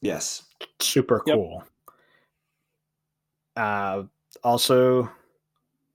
[0.00, 0.44] yes
[0.80, 1.36] Super Yep.
[1.36, 1.64] cool.
[3.56, 4.04] Uh,
[4.42, 5.04] also,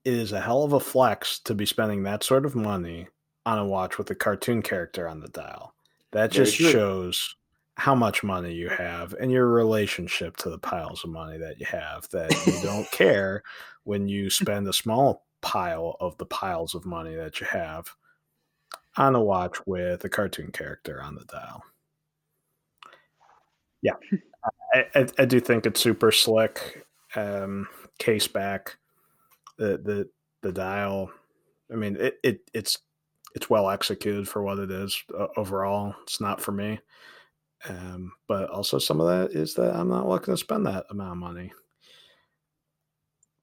[0.06, 3.08] it is a hell of a flex to be spending that sort of money
[3.46, 5.74] on a watch with a cartoon character on the dial.
[6.12, 6.72] That Very just true.
[6.72, 7.36] shows
[7.76, 11.66] how much money you have and your relationship to the piles of money that you
[11.66, 12.08] have.
[12.10, 13.44] That you don't care
[13.84, 17.88] when you spend a small pile of the piles of money that you have
[18.98, 21.64] on a watch with a cartoon character on the dial.
[23.82, 23.94] Yeah,
[24.74, 26.86] I, I, I do think it's super slick.
[27.16, 27.68] Um,
[27.98, 28.78] case back,
[29.58, 30.10] the the
[30.42, 31.12] the dial.
[31.72, 32.78] I mean, it, it it's
[33.36, 35.02] it's well executed for what it is.
[35.18, 36.80] Uh, overall, it's not for me.
[37.68, 41.12] Um, but also some of that is that I'm not looking to spend that amount
[41.12, 41.52] of money.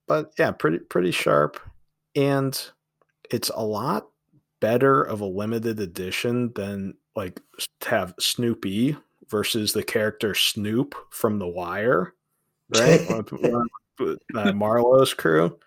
[0.06, 1.60] But yeah, pretty pretty sharp,
[2.14, 2.58] and
[3.30, 4.06] it's a lot
[4.60, 7.40] better of a limited edition than like
[7.80, 8.96] to have Snoopy
[9.28, 12.14] versus the character Snoop from The Wire,
[12.70, 13.00] right?
[14.34, 15.58] uh, Marlo's crew,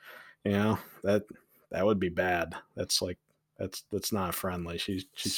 [0.44, 1.24] you know that
[1.72, 2.56] that would be bad.
[2.76, 3.18] That's like
[3.58, 4.78] that's that's not friendly.
[4.78, 5.36] She's she's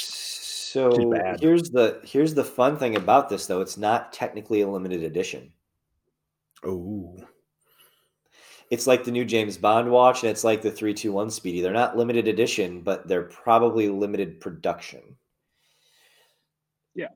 [0.71, 1.41] so she's bad.
[1.41, 5.51] here's the here's the fun thing about this though it's not technically a limited edition
[6.63, 7.17] oh
[8.71, 11.59] it's like the new James Bond watch and it's like the 321 Speedy.
[11.59, 15.01] They're not limited edition, but they're probably limited production.
[16.95, 17.09] Yeah.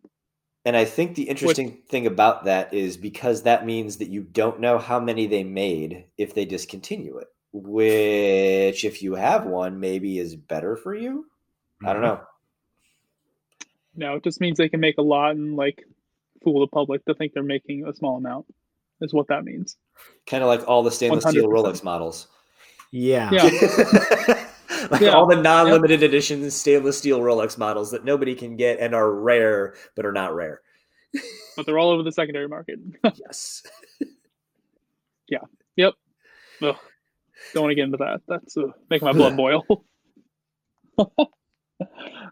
[0.65, 4.59] And I think the interesting thing about that is because that means that you don't
[4.59, 10.19] know how many they made if they discontinue it, which if you have one maybe
[10.19, 11.25] is better for you.
[11.83, 12.15] I don't mm-hmm.
[12.15, 12.21] know.
[13.95, 15.85] No, it just means they can make a lot and like
[16.43, 18.45] fool the public to think they're making a small amount.
[19.01, 19.77] Is what that means.
[20.27, 21.51] Kind of like all the stainless steel 100%.
[21.53, 22.27] Rolex models.
[22.91, 23.29] Yeah.
[23.31, 23.43] Yeah.
[24.91, 25.09] like Yeah.
[25.09, 29.75] all the non-limited edition stainless steel Rolex models that nobody can get and are rare
[29.95, 30.61] but are not rare.
[31.55, 32.79] But they're all over the secondary market.
[33.15, 33.63] Yes.
[35.27, 35.39] Yeah.
[35.75, 35.93] Yep.
[36.61, 36.75] Ugh.
[37.53, 38.21] Don't want to get into that.
[38.27, 39.65] That's uh, making my blood boil.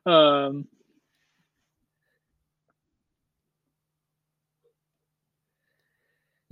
[0.05, 0.67] um,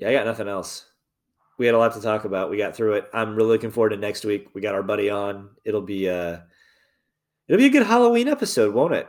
[0.01, 0.85] Yeah, I got nothing else.
[1.57, 2.49] We had a lot to talk about.
[2.49, 3.09] We got through it.
[3.13, 4.47] I'm really looking forward to next week.
[4.53, 5.51] We got our buddy on.
[5.63, 6.39] It'll be uh
[7.47, 9.07] it'll be a good Halloween episode, won't it?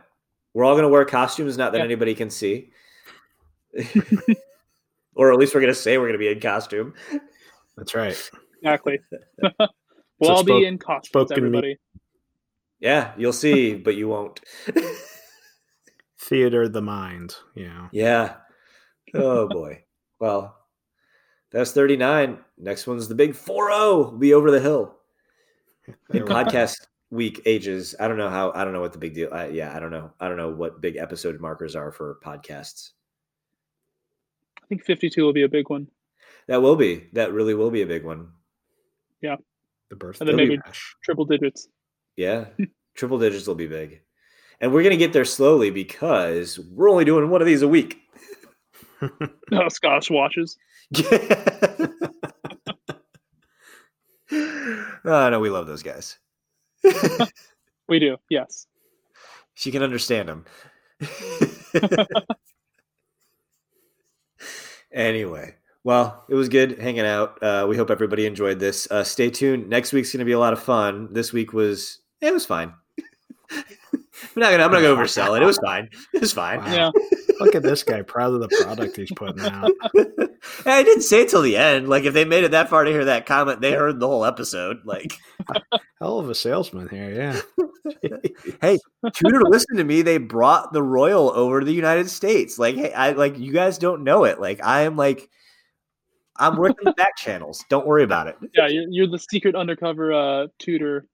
[0.55, 1.85] We're all gonna wear costumes, not that Yeah.
[1.85, 2.71] anybody can see.
[5.15, 6.93] or at least we're gonna say we're gonna be in costume.
[7.77, 8.31] That's right.
[8.63, 8.99] exactly.
[9.43, 9.51] we'll
[10.23, 11.79] So all spoke- be in costumes, spoken me- everybody.
[12.81, 14.41] Yeah, you'll see, but you won't.
[16.21, 17.37] Theater the mind.
[17.55, 17.89] Yeah.
[17.93, 18.35] yeah.
[19.15, 19.85] Oh boy.
[20.21, 20.57] Well,
[21.53, 22.39] that's 39.
[22.59, 24.11] Next one's the big 4 0.
[24.19, 24.97] Be over the hill.
[26.13, 29.29] in podcast week ages i don't know how i don't know what the big deal
[29.35, 32.91] I, yeah i don't know i don't know what big episode markers are for podcasts
[34.63, 35.89] I think 52 will be a big one.
[36.47, 38.29] that will be that really will be a big one
[39.21, 39.37] Yeah.
[39.91, 40.95] The birthday And then maybe- bash.
[41.03, 41.67] Triple digits.
[42.17, 42.47] yeah
[42.95, 44.01] triple digits will be big
[44.61, 47.99] and we're gonna get there slowly because we're only doing one of these a week
[49.53, 50.57] Oh, Scottish watches.
[55.05, 56.19] oh no we love those guys
[57.89, 58.17] We do.
[58.31, 58.67] Yes.
[59.55, 60.45] she can understand them
[64.93, 67.43] anyway, well, it was good hanging out.
[67.43, 68.89] Uh, we hope everybody enjoyed this.
[68.91, 69.69] Uh, stay tuned.
[69.69, 71.09] Next week's going to be a lot of fun.
[71.13, 72.73] This week was it was fine.
[73.51, 73.65] I'm
[74.37, 75.43] not gonna I'm not gonna oversell it.
[75.43, 75.89] It was fine.
[76.15, 76.61] It was fine.
[76.61, 76.73] Wow.
[76.73, 76.91] Yeah.
[77.45, 79.71] Look at this guy, proud of the product he's putting out.
[80.67, 81.89] I didn't say it till the end.
[81.89, 84.25] Like if they made it that far to hear that comment, they heard the whole
[84.25, 84.79] episode.
[84.85, 85.13] Like,
[86.01, 87.43] Hell of a salesman here,
[88.03, 88.11] yeah.
[88.61, 88.79] hey,
[89.15, 92.59] true to listen to me, they brought the royal over to the United States.
[92.59, 94.41] Like, hey, I like you guys don't know it.
[94.41, 95.29] Like, I am like,
[96.37, 97.65] I'm working the back channels.
[97.69, 98.37] Don't worry about it.
[98.53, 101.07] Yeah, you're, you're the secret undercover uh, tutor.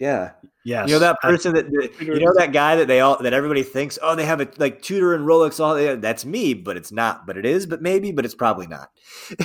[0.00, 0.32] Yeah,
[0.64, 0.88] Yes.
[0.88, 3.62] you know that person that that- you know that guy that they all that everybody
[3.62, 6.90] thinks oh they have a like Tudor and Rolex all yeah, that's me but it's
[6.90, 8.90] not but it is but maybe but it's probably not.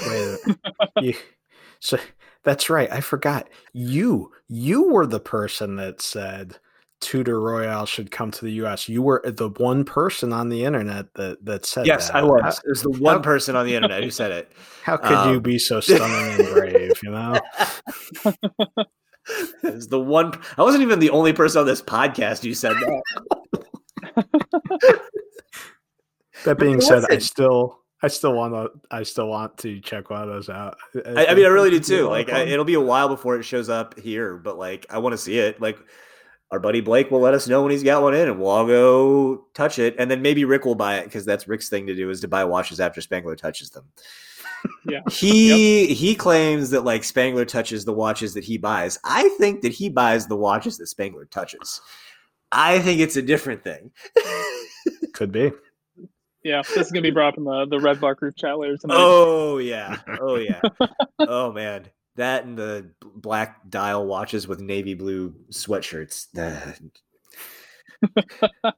[0.08, 0.40] Wait,
[1.02, 1.14] you,
[1.80, 1.98] so
[2.44, 2.92] that's right.
[2.92, 3.48] I forgot.
[3.74, 6.58] You you were the person that said
[7.02, 8.90] Tudor Royal should come to the U.S.
[8.90, 12.16] You were the one person on the internet that that said yes, that.
[12.18, 12.42] I was.
[12.44, 14.52] How, There's the one how- person on the internet who said it.
[14.84, 16.92] how could you Um, be so stunning and brave?
[17.04, 17.40] You know.
[19.64, 20.34] It's the one.
[20.58, 23.02] I wasn't even the only person on this podcast who said that.
[26.46, 30.22] That being said, I still I still want to I still want to check one
[30.22, 30.78] of those out.
[31.06, 32.08] I, I mean, I really do think it'd be a too.
[32.08, 35.14] Like, I, it'll be a while before it shows up here, but like, I want
[35.14, 35.60] to see it.
[35.60, 35.78] Like,
[36.52, 38.66] our buddy Blake will let us know when he's got one in, and we'll all
[38.66, 41.96] go touch it, and then maybe Rick will buy it because that's Rick's thing to
[41.96, 43.86] do is to buy watches after Spangler touches them.
[44.86, 45.02] Yeah.
[45.10, 48.98] He he claims that like Spangler touches the watches that he buys.
[49.04, 51.82] I think that he buys the watches that Spangler touches.
[52.52, 53.92] I think it's a different thing.
[55.14, 55.52] could be.
[56.44, 58.78] Yeah, this is gonna be brought up in the the Red Bar group chat later
[58.78, 58.96] tonight.
[58.98, 59.98] Oh yeah.
[60.20, 60.62] Oh yeah.
[61.20, 61.86] oh man.
[62.16, 66.28] That and the black dial watches with navy blue sweatshirts.